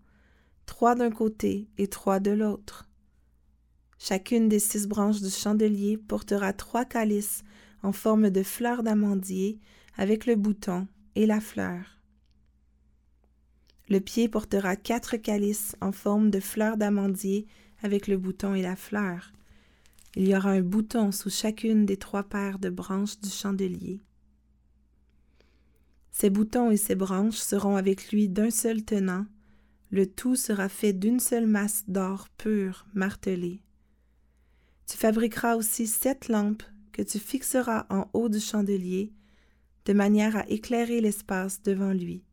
trois 0.66 0.96
d'un 0.96 1.12
côté 1.12 1.68
et 1.78 1.88
trois 1.88 2.20
de 2.20 2.32
l'autre. 2.32 2.88
Chacune 3.98 4.48
des 4.50 4.60
six 4.60 4.88
branches 4.88 5.22
du 5.22 5.30
chandelier 5.30 5.98
portera 5.98 6.54
trois 6.54 6.86
calices 6.86 7.44
en 7.84 7.92
forme 7.92 8.30
de 8.30 8.44
fleur 8.44 8.84
d'amandier 8.84 9.60
avec 9.98 10.26
le 10.26 10.36
bouton 10.36 10.88
et 11.16 11.26
la 11.26 11.42
fleur. 11.42 12.00
Le 13.90 14.00
pied 14.00 14.30
portera 14.30 14.76
quatre 14.76 15.18
calices 15.18 15.76
en 15.82 15.92
forme 15.92 16.30
de 16.30 16.40
fleur 16.40 16.78
d'amandier 16.78 17.48
avec 17.82 18.08
le 18.08 18.18
bouton 18.18 18.54
et 18.54 18.62
la 18.62 18.76
fleur. 18.76 19.34
Il 20.16 20.28
y 20.28 20.36
aura 20.36 20.52
un 20.52 20.62
bouton 20.62 21.12
sous 21.12 21.30
chacune 21.30 21.86
des 21.86 21.98
trois 21.98 22.24
paires 22.24 22.60
de 22.60 22.70
branches 22.70 23.20
du 23.20 23.30
chandelier. 23.30 24.00
Ces 26.12 26.30
boutons 26.30 26.72
et 26.72 26.78
ces 26.78 26.96
branches 26.96 27.38
seront 27.38 27.76
avec 27.76 28.12
lui 28.12 28.30
d'un 28.30 28.50
seul 28.50 28.84
tenant. 28.84 29.26
Le 29.92 30.06
tout 30.06 30.36
sera 30.36 30.70
fait 30.70 30.94
d'une 30.94 31.20
seule 31.20 31.48
masse 31.48 31.84
d'or 31.88 32.30
pur 32.38 32.86
martelé. 32.94 33.62
Tu 34.86 34.98
fabriqueras 34.98 35.56
aussi 35.56 35.88
sept 35.88 36.28
lampes 36.28 36.64
que 36.92 37.02
tu 37.02 37.20
fixeras 37.20 37.86
en 37.90 38.10
haut 38.14 38.30
du 38.30 38.40
chandelier, 38.40 39.14
de 39.86 39.94
manière 39.94 40.36
à 40.36 40.48
éclairer 40.50 41.02
l'espace 41.02 41.62
devant 41.62 41.94
lui. 41.94 42.24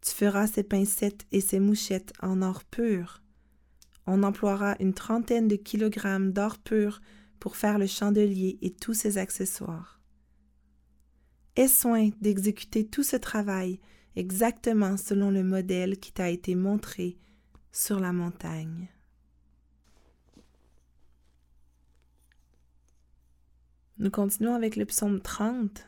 Tu 0.00 0.12
feras 0.12 0.46
ses 0.46 0.62
pincettes 0.62 1.26
et 1.32 1.40
ses 1.40 1.60
mouchettes 1.60 2.12
en 2.20 2.42
or 2.42 2.64
pur. 2.64 3.22
On 4.06 4.22
emploiera 4.22 4.76
une 4.80 4.94
trentaine 4.94 5.48
de 5.48 5.56
kilogrammes 5.56 6.32
d'or 6.32 6.58
pur 6.58 7.00
pour 7.40 7.56
faire 7.56 7.78
le 7.78 7.86
chandelier 7.86 8.58
et 8.62 8.72
tous 8.72 8.94
ses 8.94 9.18
accessoires. 9.18 9.97
Aie 11.58 11.66
soin 11.66 12.10
d'exécuter 12.20 12.86
tout 12.86 13.02
ce 13.02 13.16
travail 13.16 13.80
exactement 14.14 14.96
selon 14.96 15.32
le 15.32 15.42
modèle 15.42 15.98
qui 15.98 16.12
t'a 16.12 16.30
été 16.30 16.54
montré 16.54 17.18
sur 17.72 17.98
la 17.98 18.12
montagne. 18.12 18.86
Nous 23.98 24.10
continuons 24.12 24.54
avec 24.54 24.76
le 24.76 24.86
psaume 24.86 25.20
30, 25.20 25.84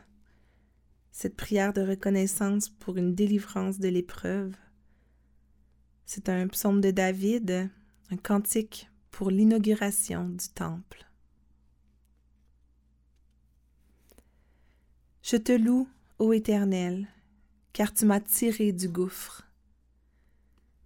cette 1.13 1.37
prière 1.37 1.71
de 1.71 1.79
reconnaissance 1.79 2.67
pour 2.67 2.97
une 2.97 3.15
délivrance 3.15 3.79
de 3.79 3.87
l'épreuve. 3.87 4.53
C'est 6.05 6.27
un 6.27 6.49
psaume 6.49 6.81
de 6.81 6.91
David, 6.91 7.69
un 8.09 8.17
cantique 8.17 8.89
pour 9.09 9.31
l'inauguration 9.31 10.27
du 10.27 10.49
temple. 10.53 11.10
Je 15.31 15.37
te 15.37 15.53
loue, 15.53 15.87
ô 16.19 16.33
Éternel, 16.33 17.07
car 17.71 17.93
tu 17.93 18.03
m'as 18.03 18.19
tiré 18.19 18.73
du 18.73 18.89
gouffre. 18.89 19.47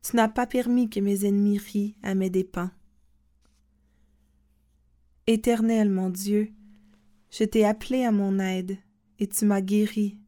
Tu 0.03 0.15
n'as 0.15 0.27
pas 0.27 0.45
permis 0.45 0.87
que 0.87 0.99
mes 0.99 1.25
ennemis 1.25 1.57
rient 1.57 1.95
à 2.03 2.13
mes 2.13 2.29
dépens. 2.29 2.69
Éternel 5.25 5.89
mon 5.89 6.11
Dieu, 6.11 6.51
je 7.31 7.43
t'ai 7.43 7.65
appelé 7.65 8.03
à 8.03 8.11
mon 8.11 8.37
aide, 8.37 8.77
et 9.17 9.25
tu 9.25 9.45
m'as 9.45 9.61
guéri. 9.61 10.19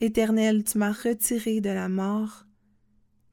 Éternel, 0.00 0.62
tu 0.62 0.78
m'as 0.78 0.92
retiré 0.92 1.60
de 1.60 1.70
la 1.70 1.88
mort, 1.88 2.46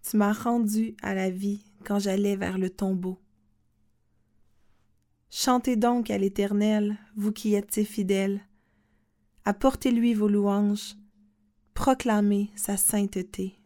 tu 0.01 0.17
m'as 0.17 0.33
rendu 0.33 0.95
à 1.03 1.13
la 1.13 1.29
vie 1.29 1.63
quand 1.83 1.99
j'allais 1.99 2.37
vers 2.37 2.57
le 2.57 2.71
tombeau. 2.71 3.19
Chantez 5.29 5.75
donc 5.75 6.09
à 6.09 6.17
l'Éternel, 6.17 6.97
vous 7.15 7.31
qui 7.31 7.53
êtes 7.53 7.71
si 7.71 7.85
fidèles. 7.85 8.41
Apportez-lui 9.47 10.15
vos 10.15 10.27
louanges, 10.27 10.95
proclamez 11.75 12.49
sa 12.55 12.77
sainteté. 12.77 13.59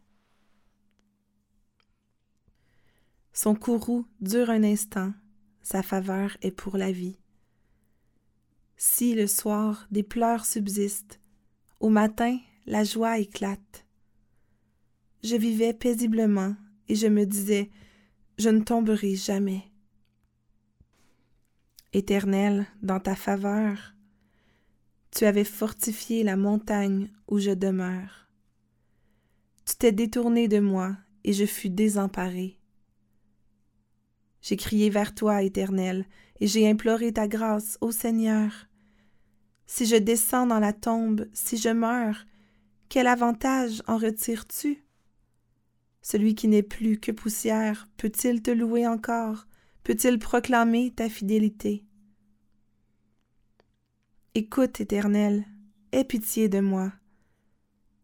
Son 3.31 3.55
courroux 3.55 4.05
dure 4.19 4.49
un 4.49 4.63
instant, 4.63 5.13
sa 5.61 5.81
faveur 5.81 6.35
est 6.41 6.51
pour 6.51 6.75
la 6.75 6.91
vie. 6.91 7.17
Si 8.75 9.15
le 9.15 9.25
soir 9.25 9.87
des 9.89 10.03
pleurs 10.03 10.45
subsistent, 10.45 11.21
au 11.79 11.87
matin 11.87 12.37
la 12.65 12.83
joie 12.83 13.17
éclate. 13.17 13.85
Je 15.23 15.37
vivais 15.37 15.73
paisiblement 15.73 16.55
et 16.89 16.95
je 16.95 17.07
me 17.07 17.25
disais 17.25 17.69
Je 18.37 18.49
ne 18.49 18.61
tomberai 18.61 19.15
jamais. 19.15 19.63
Éternel, 21.93 22.67
dans 22.81 22.99
ta 22.99 23.15
faveur, 23.15 23.95
tu 25.11 25.25
avais 25.25 25.43
fortifié 25.43 26.23
la 26.23 26.37
montagne 26.37 27.09
où 27.27 27.39
je 27.39 27.51
demeure. 27.51 28.27
Tu 29.65 29.75
t'es 29.75 29.91
détourné 29.91 30.47
de 30.47 30.59
moi 30.59 30.97
et 31.23 31.33
je 31.33 31.45
fus 31.45 31.69
désemparé. 31.69 32.57
J'ai 34.41 34.55
crié 34.55 34.89
vers 34.89 35.13
toi, 35.13 35.43
Éternel, 35.43 36.05
et 36.39 36.47
j'ai 36.47 36.69
imploré 36.69 37.11
ta 37.11 37.27
grâce, 37.27 37.77
ô 37.81 37.91
Seigneur. 37.91 38.67
Si 39.67 39.85
je 39.85 39.97
descends 39.97 40.47
dans 40.47 40.59
la 40.59 40.73
tombe, 40.73 41.27
si 41.33 41.57
je 41.57 41.69
meurs, 41.69 42.25
quel 42.87 43.05
avantage 43.05 43.83
en 43.85 43.97
retires-tu? 43.97 44.83
Celui 46.01 46.33
qui 46.33 46.47
n'est 46.47 46.63
plus 46.63 46.99
que 46.99 47.11
poussière, 47.11 47.87
peut-il 47.97 48.41
te 48.41 48.49
louer 48.49 48.87
encore? 48.87 49.45
Peut-il 49.83 50.17
proclamer 50.17 50.91
ta 50.95 51.09
fidélité? 51.09 51.83
Écoute, 54.41 54.79
Éternel, 54.79 55.45
aie 55.91 56.05
pitié 56.05 56.47
de 56.47 56.61
moi. 56.61 56.93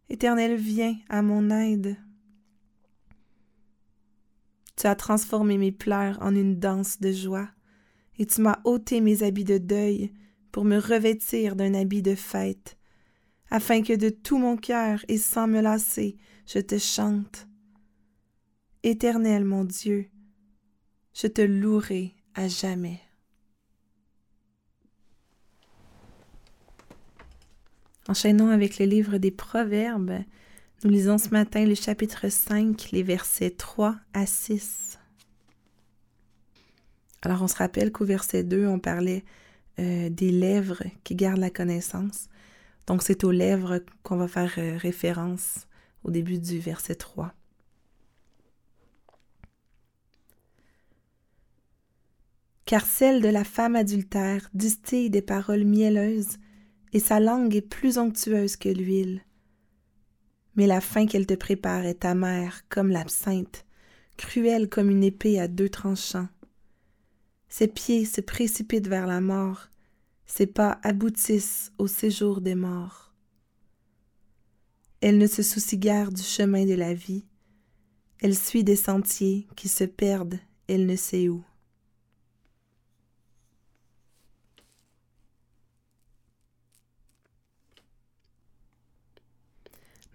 Éternel, 0.09 0.57
viens 0.57 0.97
à 1.07 1.21
mon 1.21 1.49
aide. 1.49 1.95
Tu 4.75 4.85
as 4.85 4.97
transformé 4.97 5.57
mes 5.57 5.71
pleurs 5.71 6.17
en 6.21 6.35
une 6.35 6.59
danse 6.59 6.99
de 6.99 7.13
joie, 7.13 7.47
et 8.19 8.25
tu 8.25 8.41
m'as 8.41 8.59
ôté 8.65 8.99
mes 8.99 9.23
habits 9.23 9.45
de 9.45 9.57
deuil 9.57 10.11
pour 10.51 10.65
me 10.65 10.77
revêtir 10.77 11.55
d'un 11.55 11.73
habit 11.73 12.01
de 12.01 12.15
fête, 12.15 12.77
afin 13.49 13.81
que 13.81 13.93
de 13.93 14.09
tout 14.09 14.37
mon 14.37 14.57
cœur 14.57 15.05
et 15.07 15.17
sans 15.17 15.47
me 15.47 15.61
lasser, 15.61 16.17
je 16.47 16.59
te 16.59 16.77
chante. 16.77 17.47
Éternel 18.83 19.45
mon 19.45 19.63
Dieu, 19.63 20.09
je 21.13 21.27
te 21.27 21.41
louerai 21.41 22.13
à 22.33 22.49
jamais. 22.49 23.04
Enchaînons 28.07 28.49
avec 28.49 28.77
le 28.77 28.85
livre 28.85 29.17
des 29.17 29.31
Proverbes. 29.31 30.19
Nous 30.83 30.91
lisons 30.91 31.17
ce 31.17 31.29
matin 31.29 31.65
le 31.65 31.73
chapitre 31.73 32.29
5, 32.29 32.91
les 32.91 33.01
versets 33.01 33.49
3 33.49 33.95
à 34.13 34.27
6. 34.27 34.99
Alors 37.23 37.41
on 37.41 37.47
se 37.47 37.55
rappelle 37.55 37.91
qu'au 37.91 38.05
verset 38.05 38.43
2, 38.43 38.67
on 38.67 38.77
parlait 38.77 39.23
euh, 39.79 40.09
des 40.09 40.29
lèvres 40.29 40.83
qui 41.03 41.15
gardent 41.15 41.39
la 41.39 41.49
connaissance. 41.49 42.29
Donc 42.85 43.01
c'est 43.01 43.23
aux 43.23 43.31
lèvres 43.31 43.81
qu'on 44.03 44.17
va 44.17 44.27
faire 44.27 44.53
euh, 44.59 44.77
référence 44.77 45.67
au 46.03 46.11
début 46.11 46.37
du 46.37 46.59
verset 46.59 46.93
3. 46.93 47.33
Car 52.65 52.85
celle 52.85 53.23
de 53.23 53.29
la 53.29 53.43
femme 53.43 53.75
adultère 53.75 54.47
distille 54.53 55.09
des 55.09 55.23
paroles 55.23 55.65
mielleuses, 55.65 56.37
et 56.95 56.99
sa 56.99 57.19
langue 57.19 57.55
est 57.55 57.61
plus 57.61 57.99
onctueuse 57.99 58.55
que 58.55 58.69
l'huile 58.69 59.21
mais 60.55 60.67
la 60.67 60.81
fin 60.81 61.05
qu'elle 61.05 61.27
te 61.27 61.33
prépare 61.33 61.85
est 61.85 62.05
amère 62.05 62.67
comme 62.69 62.89
l'absinthe, 62.89 63.65
cruelle 64.17 64.69
comme 64.69 64.89
une 64.89 65.03
épée 65.03 65.39
à 65.39 65.47
deux 65.47 65.69
tranchants. 65.69 66.29
Ses 67.49 67.67
pieds 67.67 68.05
se 68.05 68.21
précipitent 68.21 68.87
vers 68.87 69.07
la 69.07 69.21
mort, 69.21 69.67
ses 70.25 70.47
pas 70.47 70.79
aboutissent 70.83 71.71
au 71.77 71.87
séjour 71.87 72.41
des 72.41 72.55
morts. 72.55 73.13
Elle 75.01 75.17
ne 75.17 75.27
se 75.27 75.43
soucie 75.43 75.77
guère 75.77 76.11
du 76.11 76.23
chemin 76.23 76.65
de 76.65 76.73
la 76.73 76.93
vie, 76.93 77.25
elle 78.21 78.35
suit 78.35 78.63
des 78.63 78.77
sentiers 78.77 79.47
qui 79.55 79.67
se 79.67 79.83
perdent, 79.83 80.39
elle 80.67 80.85
ne 80.85 80.95
sait 80.95 81.29
où. 81.29 81.43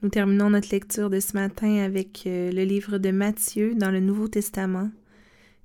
Nous 0.03 0.09
terminons 0.09 0.49
notre 0.49 0.71
lecture 0.71 1.11
de 1.11 1.21
ce 1.21 1.35
matin 1.35 1.77
avec 1.81 2.27
euh, 2.27 2.51
le 2.51 2.65
livre 2.65 2.97
de 2.97 3.11
Matthieu 3.11 3.75
dans 3.75 3.91
le 3.91 4.01
Nouveau 4.01 4.29
Testament. 4.29 4.91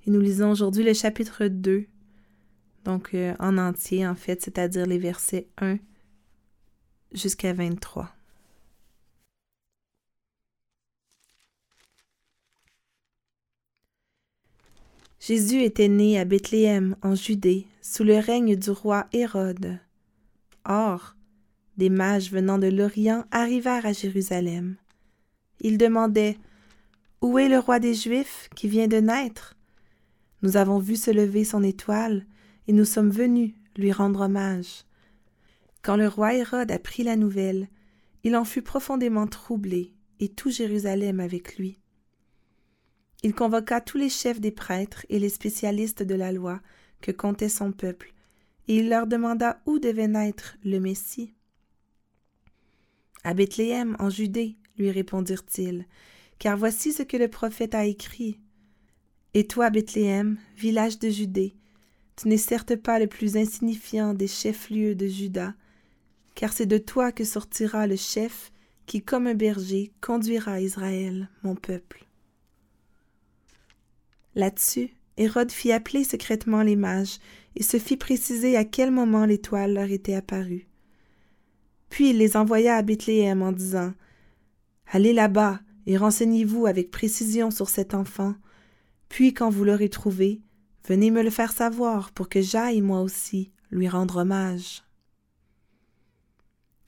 Et 0.06 0.10
nous 0.10 0.20
lisons 0.20 0.50
aujourd'hui 0.50 0.84
le 0.84 0.92
chapitre 0.92 1.46
2, 1.46 1.86
donc 2.84 3.14
euh, 3.14 3.34
en 3.38 3.56
entier 3.56 4.06
en 4.06 4.14
fait, 4.14 4.42
c'est-à-dire 4.42 4.84
les 4.84 4.98
versets 4.98 5.48
1 5.56 5.78
jusqu'à 7.12 7.54
23. 7.54 8.10
Jésus 15.18 15.62
était 15.62 15.88
né 15.88 16.20
à 16.20 16.26
Bethléem 16.26 16.94
en 17.00 17.14
Judée 17.14 17.66
sous 17.80 18.04
le 18.04 18.18
règne 18.18 18.54
du 18.54 18.70
roi 18.70 19.06
Hérode. 19.14 19.78
Or, 20.66 21.16
des 21.76 21.90
mages 21.90 22.30
venant 22.30 22.58
de 22.58 22.68
l'Orient 22.68 23.24
arrivèrent 23.30 23.86
à 23.86 23.92
Jérusalem. 23.92 24.76
Ils 25.60 25.78
demandaient 25.78 26.38
Où 27.20 27.38
est 27.38 27.48
le 27.48 27.58
roi 27.58 27.78
des 27.78 27.94
Juifs 27.94 28.48
qui 28.54 28.68
vient 28.68 28.88
de 28.88 28.98
naître? 28.98 29.54
Nous 30.42 30.56
avons 30.56 30.78
vu 30.78 30.96
se 30.96 31.10
lever 31.10 31.44
son 31.44 31.62
étoile, 31.62 32.26
et 32.68 32.72
nous 32.72 32.84
sommes 32.84 33.10
venus 33.10 33.54
lui 33.76 33.92
rendre 33.92 34.22
hommage. 34.22 34.84
Quand 35.82 35.96
le 35.96 36.08
roi 36.08 36.34
Hérode 36.34 36.70
apprit 36.72 37.04
la 37.04 37.16
nouvelle, 37.16 37.68
il 38.24 38.36
en 38.36 38.44
fut 38.44 38.62
profondément 38.62 39.26
troublé, 39.26 39.94
et 40.18 40.28
tout 40.28 40.50
Jérusalem 40.50 41.20
avec 41.20 41.58
lui. 41.58 41.78
Il 43.22 43.34
convoqua 43.34 43.80
tous 43.80 43.98
les 43.98 44.08
chefs 44.08 44.40
des 44.40 44.50
prêtres 44.50 45.06
et 45.08 45.18
les 45.18 45.28
spécialistes 45.28 46.02
de 46.02 46.14
la 46.14 46.32
loi 46.32 46.60
que 47.00 47.12
comptait 47.12 47.48
son 47.48 47.72
peuple, 47.72 48.14
et 48.68 48.76
il 48.76 48.88
leur 48.88 49.06
demanda 49.06 49.60
où 49.66 49.78
devait 49.78 50.08
naître 50.08 50.56
le 50.64 50.80
Messie. 50.80 51.35
À 53.26 53.34
Bethléem, 53.34 53.96
en 53.98 54.08
Judée, 54.08 54.54
lui 54.78 54.88
répondirent-ils, 54.92 55.84
car 56.38 56.56
voici 56.56 56.92
ce 56.92 57.02
que 57.02 57.16
le 57.16 57.26
prophète 57.26 57.74
a 57.74 57.84
écrit. 57.84 58.38
Et 59.34 59.48
toi, 59.48 59.68
Bethléem, 59.68 60.38
village 60.56 61.00
de 61.00 61.10
Judée, 61.10 61.56
tu 62.14 62.28
n'es 62.28 62.36
certes 62.36 62.76
pas 62.76 63.00
le 63.00 63.08
plus 63.08 63.36
insignifiant 63.36 64.14
des 64.14 64.28
chefs-lieux 64.28 64.94
de 64.94 65.08
Juda, 65.08 65.54
car 66.36 66.52
c'est 66.52 66.66
de 66.66 66.78
toi 66.78 67.10
que 67.10 67.24
sortira 67.24 67.88
le 67.88 67.96
chef 67.96 68.52
qui, 68.86 69.02
comme 69.02 69.26
un 69.26 69.34
berger, 69.34 69.90
conduira 70.00 70.60
Israël, 70.60 71.28
mon 71.42 71.56
peuple. 71.56 72.06
Là-dessus, 74.36 74.90
Hérode 75.16 75.50
fit 75.50 75.72
appeler 75.72 76.04
secrètement 76.04 76.62
les 76.62 76.76
mages 76.76 77.18
et 77.56 77.64
se 77.64 77.80
fit 77.80 77.96
préciser 77.96 78.56
à 78.56 78.64
quel 78.64 78.92
moment 78.92 79.26
l'étoile 79.26 79.74
leur 79.74 79.90
était 79.90 80.14
apparue. 80.14 80.68
Puis 81.88 82.10
il 82.10 82.18
les 82.18 82.36
envoya 82.36 82.76
à 82.76 82.82
Bethléem 82.82 83.42
en 83.42 83.52
disant 83.52 83.92
Allez 84.86 85.12
là-bas 85.12 85.60
et 85.86 85.96
renseignez-vous 85.96 86.66
avec 86.66 86.90
précision 86.90 87.50
sur 87.50 87.68
cet 87.68 87.94
enfant. 87.94 88.34
Puis, 89.08 89.32
quand 89.32 89.50
vous 89.50 89.64
l'aurez 89.64 89.88
trouvé, 89.88 90.40
venez 90.86 91.10
me 91.10 91.22
le 91.22 91.30
faire 91.30 91.52
savoir 91.52 92.10
pour 92.12 92.28
que 92.28 92.42
j'aille 92.42 92.80
moi 92.80 93.00
aussi 93.00 93.50
lui 93.70 93.88
rendre 93.88 94.18
hommage. 94.18 94.82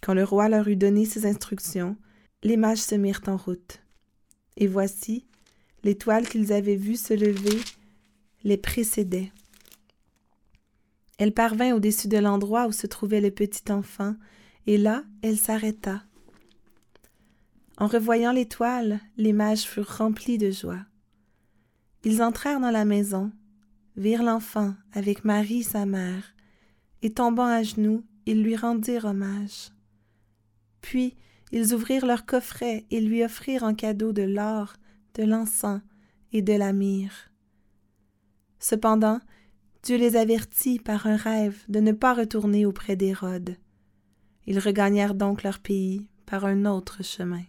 Quand 0.03 0.15
le 0.15 0.25
roi 0.25 0.49
leur 0.49 0.69
eut 0.69 0.77
donné 0.77 1.05
ses 1.05 1.27
instructions, 1.27 1.97
les 2.43 2.57
mages 2.57 2.79
se 2.79 2.95
mirent 2.95 3.23
en 3.27 3.37
route. 3.37 3.83
Et 4.57 4.67
voici, 4.67 5.27
l'étoile 5.85 6.29
qu'ils 6.29 6.53
avaient 6.53 6.77
vue 6.77 6.97
se 6.97 7.15
lever 7.15 7.61
les 8.45 8.57
précédait. 8.57 9.33
Elle 11.19 11.35
parvint 11.35 11.75
au-dessus 11.75 12.09
de 12.09 12.19
l'endroit 12.19 12.67
où 12.67 12.73
se 12.73 12.87
trouvait 12.87 13.21
le 13.21 13.33
petit 13.33 13.73
enfant, 13.73 14.15
et 14.69 14.77
là 14.77 15.03
elle 15.23 15.39
s'arrêta. 15.39 16.05
En 17.79 17.87
revoyant 17.87 18.33
l'étoile, 18.33 19.01
les 19.17 19.33
mages 19.33 19.63
furent 19.63 19.97
remplis 19.97 20.37
de 20.37 20.51
joie. 20.51 20.85
Ils 22.05 22.23
entrèrent 22.23 22.61
dans 22.61 22.71
la 22.71 22.85
maison, 22.85 23.33
virent 23.97 24.23
l'enfant 24.23 24.75
avec 24.93 25.25
Marie 25.25 25.63
sa 25.63 25.87
mère, 25.87 26.35
et 27.01 27.11
tombant 27.11 27.47
à 27.47 27.63
genoux, 27.63 28.05
ils 28.27 28.43
lui 28.43 28.57
rendirent 28.57 29.07
hommage. 29.07 29.71
Puis 30.83 31.17
ils 31.51 31.73
ouvrirent 31.73 32.05
leur 32.05 32.27
coffret 32.27 32.85
et 32.91 33.01
lui 33.01 33.25
offrirent 33.25 33.63
en 33.63 33.75
cadeau 33.75 34.13
de 34.13 34.23
l'or, 34.23 34.75
de 35.15 35.23
l'encens 35.23 35.81
et 36.33 36.43
de 36.43 36.53
la 36.53 36.75
myrrhe. 36.75 37.31
Cependant, 38.59 39.21
Dieu 39.83 39.97
les 39.97 40.17
avertit 40.17 40.79
par 40.79 41.07
un 41.07 41.17
rêve 41.17 41.65
de 41.69 41.81
ne 41.81 41.93
pas 41.93 42.13
retourner 42.13 42.67
auprès 42.67 42.97
d'Hérode. 42.97 43.57
Ils 44.51 44.59
regagnèrent 44.59 45.15
donc 45.15 45.43
leur 45.43 45.59
pays 45.59 46.09
par 46.25 46.47
un 46.47 46.65
autre 46.65 47.05
chemin. 47.05 47.45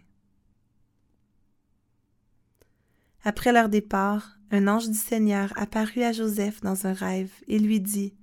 Après 3.23 3.53
leur 3.53 3.69
départ, 3.69 4.37
un 4.51 4.67
ange 4.67 4.89
du 4.89 4.97
Seigneur 4.97 5.53
apparut 5.55 6.03
à 6.03 6.11
Joseph 6.11 6.59
dans 6.59 6.87
un 6.87 6.91
rêve 6.91 7.31
et 7.47 7.57
lui 7.57 7.79
dit 7.79 8.13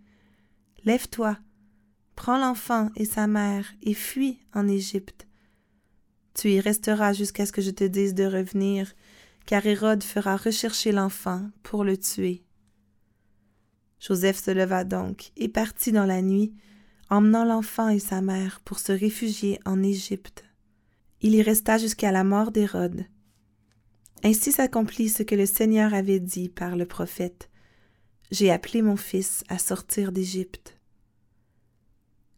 Lève-toi, 0.85 1.39
prends 2.17 2.37
l'enfant 2.37 2.91
et 2.97 3.07
sa 3.07 3.27
mère 3.27 3.65
et 3.81 3.95
fuis 3.95 4.41
en 4.53 4.69
Égypte. 4.69 5.27
Tu 6.35 6.51
y 6.51 6.61
resteras 6.61 7.15
jusqu'à 7.15 7.47
ce 7.47 7.53
que 7.53 7.63
je 7.63 7.71
te 7.71 7.85
dise 7.85 8.13
de 8.13 8.25
revenir, 8.25 8.93
car 9.47 9.65
Hérode 9.65 10.03
fera 10.05 10.37
rechercher 10.37 10.93
l'enfant 10.93 11.49
pour 11.63 11.83
le 11.83 11.97
tuer. 11.97 12.45
Joseph 14.01 14.37
se 14.37 14.51
leva 14.51 14.85
donc 14.85 15.33
et 15.39 15.49
partit 15.49 15.93
dans 15.93 16.05
la 16.05 16.21
nuit, 16.21 16.55
emmenant 17.11 17.45
l'enfant 17.45 17.89
et 17.89 17.99
sa 17.99 18.21
mère 18.21 18.61
pour 18.65 18.79
se 18.79 18.93
réfugier 18.93 19.61
en 19.65 19.83
Égypte. 19.83 20.45
Il 21.23 21.35
y 21.35 21.43
resta 21.43 21.79
jusqu'à 21.79 22.13
la 22.13 22.25
mort 22.25 22.51
d'Hérode. 22.51 23.05
Ainsi 24.25 24.53
s'accomplit 24.53 25.09
ce 25.09 25.23
que 25.23 25.35
le 25.35 25.47
Seigneur 25.47 25.95
avait 25.95 26.21
dit 26.21 26.49
par 26.49 26.77
le 26.77 26.87
prophète. 26.87 27.49
J'ai 28.31 28.51
appelé 28.51 28.83
mon 28.83 28.97
fils 28.97 29.45
à 29.49 29.59
sortir 29.59 30.11
d'Égypte. 30.11 30.77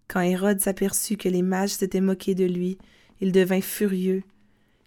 Quand 0.07 0.21
Hérode 0.21 0.61
s'aperçut 0.61 1.17
que 1.17 1.29
les 1.29 1.43
mages 1.43 1.71
s'étaient 1.71 2.01
moqués 2.01 2.35
de 2.35 2.45
lui, 2.45 2.79
il 3.21 3.33
devint 3.33 3.61
furieux. 3.61 4.23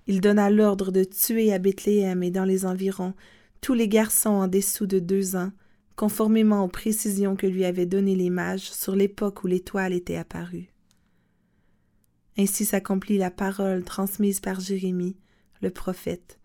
Il 0.08 0.22
donna 0.22 0.50
l'ordre 0.50 0.92
de 0.92 1.04
tuer 1.04 1.54
à 1.54 1.60
Bethléem 1.60 2.24
et 2.24 2.32
dans 2.32 2.46
les 2.46 2.66
environs 2.66 3.14
tous 3.62 3.74
les 3.74 3.88
garçons 3.88 4.30
en 4.30 4.48
dessous 4.48 4.88
de 4.88 5.00
deux 5.00 5.36
ans, 5.36 5.52
conformément 5.96 6.64
aux 6.64 6.70
précisions 6.70 7.36
que 7.36 7.48
lui 7.48 7.66
avaient 7.66 7.86
données 7.86 8.16
les 8.16 8.30
mages 8.30 8.72
sur 8.72 8.96
l'époque 8.96 9.44
où 9.44 9.48
l'étoile 9.48 9.94
était 9.94 10.18
apparue. 10.18 10.70
Ainsi 12.38 12.66
s'accomplit 12.66 13.18
la 13.18 13.32
parole 13.32 13.84
transmise 13.84 14.40
par 14.40 14.60
Jérémie, 14.60 15.18
le 15.62 15.70
prophète. 15.70 16.40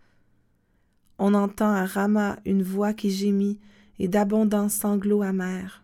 On 1.19 1.33
entend 1.35 1.73
à 1.73 1.87
Rama 1.87 2.39
une 2.45 2.63
voix 2.63 2.93
qui 2.93 3.11
gémit 3.11 3.59
et 3.99 4.09
d'abondants 4.09 4.69
sanglots 4.69 5.23
amers. 5.23 5.83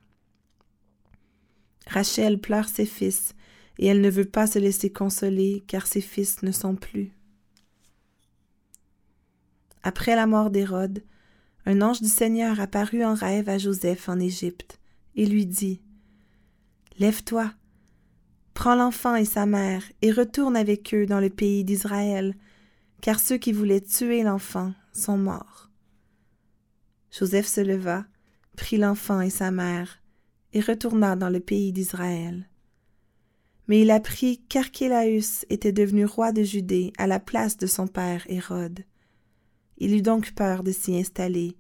Rachel 1.87 2.39
pleure 2.39 2.69
ses 2.69 2.87
fils, 2.87 3.35
et 3.79 3.87
elle 3.87 4.01
ne 4.01 4.11
veut 4.11 4.27
pas 4.27 4.47
se 4.47 4.59
laisser 4.59 4.91
consoler, 4.91 5.65
car 5.67 5.87
ses 5.87 6.01
fils 6.01 6.43
ne 6.43 6.53
sont 6.53 6.77
plus. 6.77 7.11
Après 9.83 10.15
la 10.15 10.27
mort 10.27 10.51
d'Hérode, 10.51 11.03
un 11.67 11.81
ange 11.81 12.01
du 12.01 12.09
Seigneur 12.09 12.61
apparut 12.61 13.05
en 13.05 13.15
rêve 13.15 13.49
à 13.49 13.59
Joseph 13.59 14.09
en 14.09 14.19
Égypte, 14.19 14.81
et 15.15 15.27
lui 15.27 15.47
dit 15.47 15.81
Lève-toi, 16.99 17.53
prends 18.55 18.75
l'enfant 18.75 19.15
et 19.15 19.25
sa 19.25 19.47
mère, 19.47 19.83
et 20.03 20.11
retourne 20.11 20.57
avec 20.57 20.93
eux 20.95 21.07
dans 21.07 21.21
le 21.21 21.31
pays 21.31 21.65
d'Israël, 21.65 22.35
car 23.01 23.21
ceux 23.21 23.39
qui 23.39 23.53
voulaient 23.53 23.81
tuer 23.81 24.23
l'enfant 24.23 24.73
sont 24.93 25.17
morts. 25.17 25.71
Joseph 27.11 27.47
se 27.47 27.61
leva, 27.61 28.05
prit 28.57 28.77
l'enfant 28.77 29.21
et 29.21 29.31
sa 29.31 29.51
mère, 29.51 30.03
et 30.53 30.61
retourna 30.61 31.17
dans 31.17 31.31
le 31.31 31.41
pays 31.41 31.73
d'Israël. 31.73 32.49
Mais 33.69 33.81
il 33.83 33.91
apprit 33.91 34.43
qu'Archélaüs 34.49 35.47
était 35.49 35.73
devenu 35.73 36.05
roi 36.05 36.33
de 36.33 36.43
Judée 36.43 36.93
à 36.99 37.07
la 37.07 37.21
place 37.21 37.57
de 37.57 37.67
son 37.67 37.87
père 37.87 38.25
Hérode. 38.29 38.85
Il 39.79 39.95
eut 39.95 40.03
donc 40.03 40.33
peur 40.33 40.63
de 40.63 40.73
s'y 40.73 40.97
installer, 40.97 41.57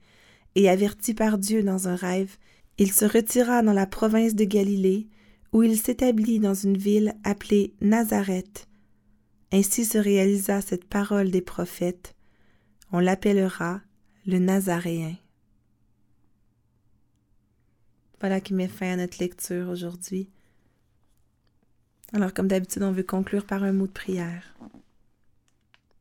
et 0.54 0.68
averti 0.68 1.14
par 1.14 1.38
Dieu 1.38 1.62
dans 1.62 1.88
un 1.88 1.96
rêve, 1.96 2.36
il 2.78 2.92
se 2.92 3.04
retira 3.04 3.62
dans 3.62 3.72
la 3.72 3.86
province 3.86 4.34
de 4.34 4.44
Galilée, 4.44 5.06
où 5.52 5.62
il 5.62 5.78
s'établit 5.78 6.38
dans 6.38 6.54
une 6.54 6.76
ville 6.76 7.14
appelée 7.24 7.74
Nazareth. 7.80 8.66
Ainsi 9.52 9.84
se 9.84 9.98
réalisa 9.98 10.62
cette 10.62 10.86
parole 10.86 11.30
des 11.30 11.42
prophètes. 11.42 12.14
On 12.90 12.98
l'appellera 12.98 13.80
le 14.26 14.38
Nazaréen. 14.38 15.16
Voilà 18.20 18.40
qui 18.40 18.54
met 18.54 18.68
fin 18.68 18.92
à 18.92 18.96
notre 18.96 19.18
lecture 19.18 19.68
aujourd'hui. 19.68 20.28
Alors, 22.14 22.32
comme 22.32 22.48
d'habitude, 22.48 22.82
on 22.82 22.92
veut 22.92 23.02
conclure 23.02 23.44
par 23.44 23.62
un 23.64 23.72
mot 23.72 23.86
de 23.86 23.92
prière. 23.92 24.54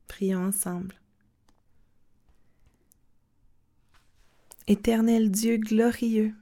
Prions 0.06 0.46
ensemble. 0.46 0.94
Éternel 4.68 5.30
Dieu 5.30 5.56
glorieux, 5.56 6.34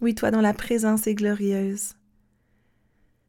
oui, 0.00 0.14
toi 0.14 0.30
dont 0.30 0.40
la 0.40 0.54
présence 0.54 1.06
est 1.06 1.14
glorieuse. 1.14 1.94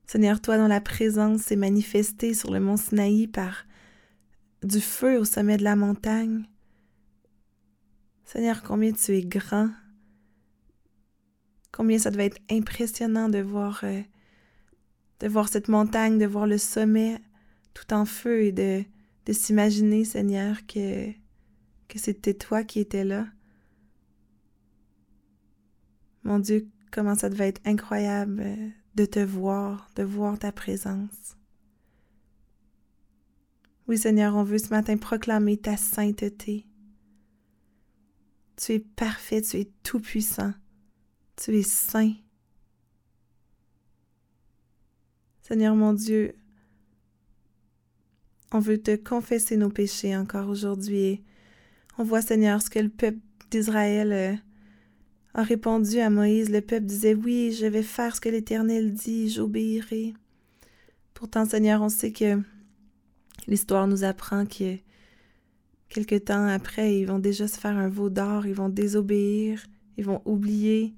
Seigneur, 0.06 0.42
toi 0.42 0.58
dont 0.58 0.68
la 0.68 0.82
présence 0.82 1.42
s'est 1.42 1.56
manifestée 1.56 2.34
sur 2.34 2.52
le 2.52 2.60
mont 2.60 2.78
Sinaï 2.78 3.28
par 3.28 3.66
du 4.64 4.80
feu 4.82 5.20
au 5.20 5.26
sommet 5.26 5.58
de 5.58 5.64
la 5.64 5.76
montagne. 5.76 6.46
Seigneur, 8.26 8.64
combien 8.64 8.92
tu 8.92 9.12
es 9.16 9.22
grand, 9.22 9.70
combien 11.72 12.00
ça 12.00 12.12
devait 12.12 12.28
être 12.28 12.42
impressionnant 12.50 13.30
de 13.30 13.40
voir, 13.40 13.82
euh, 13.84 14.02
de 15.20 15.28
voir 15.28 15.50
cette 15.50 15.68
montagne, 15.68 16.18
de 16.18 16.26
voir 16.26 16.48
le 16.48 16.58
sommet 16.58 17.20
tout 17.74 17.92
en 17.94 18.06
feu 18.06 18.44
et 18.44 18.52
de, 18.52 18.84
s'imaginer, 19.32 20.06
Seigneur, 20.06 20.58
que 20.68 21.14
c'était 21.96 22.34
toi 22.34 22.64
qui 22.64 22.80
étais 22.80 23.04
là. 23.04 23.28
Mon 26.24 26.40
Dieu, 26.40 26.70
comment 26.92 27.16
ça 27.16 27.30
devait 27.30 27.50
être 27.50 27.62
incroyable 27.66 28.42
euh, 28.42 28.70
de 28.96 29.06
te 29.06 29.20
voir, 29.20 29.90
de 29.96 30.04
voir 30.04 30.38
ta 30.38 30.52
présence. 30.52 31.38
Oui, 33.88 33.98
Seigneur, 33.98 34.36
on 34.36 34.44
veut 34.44 34.60
ce 34.60 34.70
matin 34.70 34.96
proclamer 34.98 35.58
ta 35.58 35.76
sainteté. 35.76 36.66
Tu 38.56 38.74
es 38.74 38.80
parfait, 38.80 39.42
tu 39.42 39.58
es 39.58 39.72
tout-puissant, 39.84 40.54
tu 41.36 41.58
es 41.58 41.64
saint. 41.64 42.14
Seigneur 45.42 45.76
mon 45.76 45.92
Dieu, 45.92 46.36
on 48.54 48.60
veut 48.60 48.82
te 48.82 48.96
confesser 48.96 49.58
nos 49.58 49.70
péchés 49.70 50.16
encore 50.16 50.48
aujourd'hui. 50.48 51.24
On 51.98 52.04
voit, 52.04 52.22
Seigneur, 52.22 52.62
ce 52.62 52.70
que 52.70 52.80
le 52.80 52.90
peuple 52.90 53.20
d'Israël 53.50 54.14
euh, 54.14 54.36
a 55.34 55.44
répondu 55.44 56.00
à 56.00 56.10
Moïse, 56.10 56.52
le 56.52 56.62
peuple 56.62 56.86
disait 56.86 57.16
Oui, 57.16 57.56
je 57.60 57.66
vais 57.66 57.84
faire 57.84 58.16
ce 58.16 58.22
que 58.22 58.30
l'Éternel 58.30 58.94
dit, 58.94 59.30
j'obéirai. 59.30 60.14
Pourtant, 61.14 61.46
Seigneur, 61.46 61.82
on 61.82 61.90
sait 61.90 62.12
que 62.12 62.40
l'histoire 63.48 63.88
nous 63.88 64.04
apprend 64.04 64.46
que 64.46 64.78
quelque 65.90 66.16
temps 66.16 66.48
après, 66.48 67.00
ils 67.00 67.06
vont 67.06 67.20
déjà 67.20 67.48
se 67.48 67.60
faire 67.60 67.78
un 67.78 67.90
veau 67.90 68.10
d'or, 68.10 68.46
ils 68.46 68.54
vont 68.54 68.70
désobéir, 68.70 69.64
ils 69.98 70.06
vont 70.06 70.22
oublier. 70.26 70.94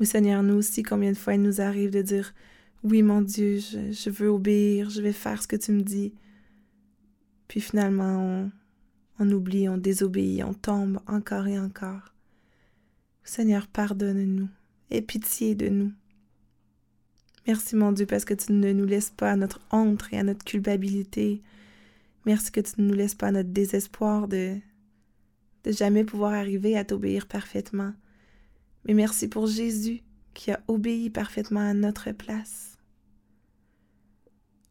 Oui, 0.00 0.06
Seigneur, 0.06 0.42
nous 0.42 0.54
aussi, 0.54 0.82
combien 0.82 1.12
de 1.12 1.16
fois 1.16 1.34
il 1.34 1.42
nous 1.42 1.60
arrive 1.60 1.90
de 1.90 2.02
dire 2.02 2.34
Oui, 2.82 3.02
mon 3.02 3.22
Dieu, 3.22 3.58
je, 3.58 4.10
veux 4.10 4.28
obéir, 4.28 4.90
je 4.90 5.00
vais 5.00 5.12
faire 5.12 5.40
ce 5.40 5.46
que 5.46 5.56
tu 5.56 5.70
me 5.70 5.82
dis. 5.82 6.12
Puis 7.46 7.60
finalement, 7.60 8.18
on, 8.18 8.50
on 9.20 9.30
oublie, 9.30 9.68
on 9.68 9.78
désobéit, 9.78 10.42
on 10.42 10.54
tombe 10.54 10.98
encore 11.06 11.46
et 11.46 11.58
encore. 11.58 12.13
Seigneur, 13.24 13.66
pardonne-nous. 13.66 14.48
Aie 14.90 15.02
pitié 15.02 15.54
de 15.54 15.68
nous. 15.68 15.92
Merci, 17.46 17.74
mon 17.74 17.92
Dieu, 17.92 18.06
parce 18.06 18.24
que 18.24 18.34
tu 18.34 18.52
ne 18.52 18.72
nous 18.72 18.84
laisses 18.84 19.10
pas 19.10 19.32
à 19.32 19.36
notre 19.36 19.60
honte 19.70 20.04
et 20.12 20.18
à 20.18 20.22
notre 20.22 20.44
culpabilité. 20.44 21.42
Merci 22.26 22.52
que 22.52 22.60
tu 22.60 22.80
ne 22.80 22.86
nous 22.86 22.94
laisses 22.94 23.14
pas 23.14 23.28
à 23.28 23.32
notre 23.32 23.50
désespoir 23.50 24.28
de, 24.28 24.56
de 25.64 25.72
jamais 25.72 26.04
pouvoir 26.04 26.34
arriver 26.34 26.76
à 26.76 26.84
t'obéir 26.84 27.26
parfaitement. 27.26 27.92
Mais 28.86 28.94
merci 28.94 29.28
pour 29.28 29.46
Jésus 29.46 30.02
qui 30.34 30.50
a 30.50 30.60
obéi 30.68 31.10
parfaitement 31.10 31.60
à 31.60 31.74
notre 31.74 32.12
place. 32.12 32.76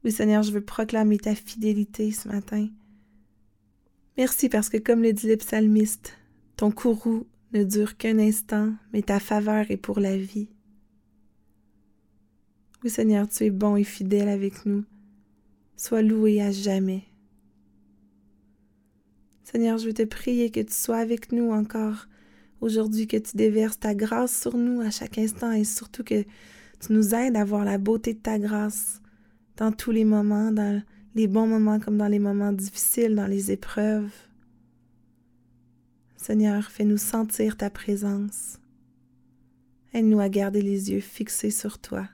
Oui, 0.04 0.12
Seigneur, 0.12 0.44
je 0.44 0.52
veux 0.52 0.64
proclamer 0.64 1.18
ta 1.18 1.34
fidélité 1.34 2.12
ce 2.12 2.28
matin. 2.28 2.68
Merci 4.18 4.50
parce 4.50 4.70
que, 4.70 4.78
comme 4.78 5.02
le 5.02 5.14
dit 5.14 5.28
le 5.28 5.38
psalmiste, 5.38 6.18
ton 6.56 6.72
courroux 6.72 7.26
ne 7.54 7.64
dure 7.64 7.98
qu'un 7.98 8.20
instant, 8.20 8.74
mais 8.92 9.02
ta 9.02 9.20
faveur 9.20 9.70
est 9.70 9.78
pour 9.78 10.00
la 10.00 10.18
vie. 10.18 10.50
Oui, 12.84 12.90
Seigneur, 12.90 13.30
tu 13.30 13.46
es 13.46 13.50
bon 13.50 13.76
et 13.76 13.84
fidèle 13.84 14.28
avec 14.28 14.66
nous. 14.66 14.84
Sois 15.78 16.02
loué 16.02 16.42
à 16.42 16.52
jamais. 16.52 17.04
Seigneur, 19.44 19.78
je 19.78 19.88
veux 19.88 19.94
te 19.94 20.04
prier 20.04 20.50
que 20.50 20.60
tu 20.60 20.74
sois 20.74 20.98
avec 20.98 21.32
nous 21.32 21.52
encore 21.52 22.08
aujourd'hui, 22.60 23.08
que 23.08 23.18
tu 23.18 23.38
déverses 23.38 23.80
ta 23.80 23.94
grâce 23.94 24.42
sur 24.42 24.58
nous 24.58 24.82
à 24.82 24.90
chaque 24.90 25.18
instant 25.18 25.52
et 25.52 25.64
surtout 25.64 26.04
que 26.04 26.24
tu 26.24 26.92
nous 26.92 27.14
aides 27.14 27.36
à 27.36 27.46
voir 27.46 27.64
la 27.64 27.78
beauté 27.78 28.14
de 28.14 28.20
ta 28.20 28.40
grâce 28.40 29.02
dans 29.58 29.72
tous 29.72 29.92
les 29.92 30.06
moments, 30.06 30.52
dans 30.52 30.82
les 31.16 31.28
bons 31.28 31.48
moments 31.48 31.80
comme 31.80 31.98
dans 31.98 32.08
les 32.08 32.20
moments 32.20 32.52
difficiles, 32.52 33.16
dans 33.16 33.28
les 33.28 33.52
épreuves. 33.52 34.12
Seigneur, 36.24 36.72
fais-nous 36.72 36.96
sentir 36.96 37.58
ta 37.58 37.70
présence. 37.70 38.58
Aide-nous 39.94 40.22
à 40.22 40.30
garder 40.30 40.62
les 40.62 40.90
yeux 40.90 41.02
fixés 41.02 41.52
sur 41.52 41.80
toi. 41.80 42.08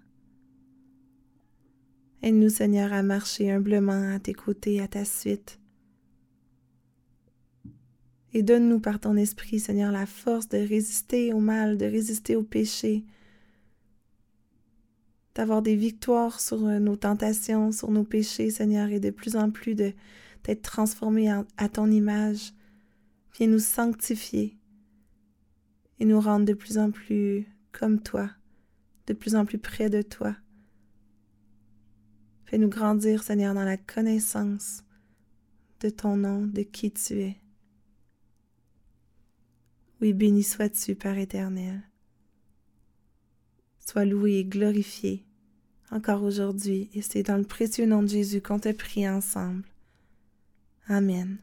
Aide-nous, 2.23 2.49
Seigneur, 2.49 2.91
à 2.91 3.03
marcher 3.03 3.51
humblement 3.51 4.15
à 4.15 4.17
tes 4.17 4.33
côtés, 4.33 4.81
à 4.81 4.87
ta 4.87 5.05
suite. 5.05 5.59
Et 8.33 8.41
donne-nous 8.41 8.79
par 8.79 8.99
ton 8.99 9.15
esprit, 9.15 9.59
Seigneur, 9.59 9.91
la 9.91 10.07
force 10.07 10.49
de 10.49 10.57
résister 10.57 11.31
au 11.31 11.39
mal, 11.39 11.77
de 11.77 11.85
résister 11.85 12.35
au 12.35 12.41
péché, 12.41 13.03
d'avoir 15.35 15.61
des 15.61 15.75
victoires 15.75 16.41
sur 16.41 16.65
euh, 16.65 16.79
nos 16.79 16.95
tentations, 16.95 17.71
sur 17.71 17.91
nos 17.91 18.05
péchés, 18.05 18.49
Seigneur, 18.49 18.89
et 18.89 18.99
de 18.99 19.11
plus 19.11 19.35
en 19.35 19.51
plus 19.51 19.75
d'être 19.75 20.63
transformés 20.63 21.29
à 21.29 21.69
ton 21.69 21.91
image. 21.91 22.53
Viens 23.33 23.47
nous 23.47 23.59
sanctifier 23.59 24.57
et 25.99 26.05
nous 26.05 26.19
rendre 26.19 26.45
de 26.45 26.53
plus 26.53 26.77
en 26.77 26.91
plus 26.91 27.47
comme 27.71 28.01
toi, 28.01 28.29
de 29.07 29.13
plus 29.13 29.35
en 29.35 29.45
plus 29.45 29.59
près 29.59 29.89
de 29.89 30.01
toi. 30.01 30.35
Fais-nous 32.45 32.69
grandir, 32.69 33.21
Seigneur, 33.21 33.53
dans 33.53 33.63
la 33.63 33.77
connaissance 33.77 34.83
de 35.81 35.89
ton 35.89 36.17
nom, 36.17 36.47
de 36.47 36.61
qui 36.61 36.91
tu 36.91 37.21
es. 37.21 37.37
Oui, 40.01 40.13
béni 40.13 40.43
sois-tu, 40.43 40.95
Père 40.95 41.17
éternel. 41.17 41.83
Sois 43.79 44.05
loué 44.05 44.37
et 44.37 44.45
glorifié 44.45 45.25
encore 45.91 46.23
aujourd'hui, 46.23 46.89
et 46.93 47.01
c'est 47.01 47.23
dans 47.23 47.37
le 47.37 47.43
précieux 47.43 47.85
nom 47.85 48.03
de 48.03 48.07
Jésus 48.07 48.41
qu'on 48.41 48.59
te 48.59 48.71
prie 48.71 49.09
ensemble. 49.09 49.63
Amen. 50.87 51.39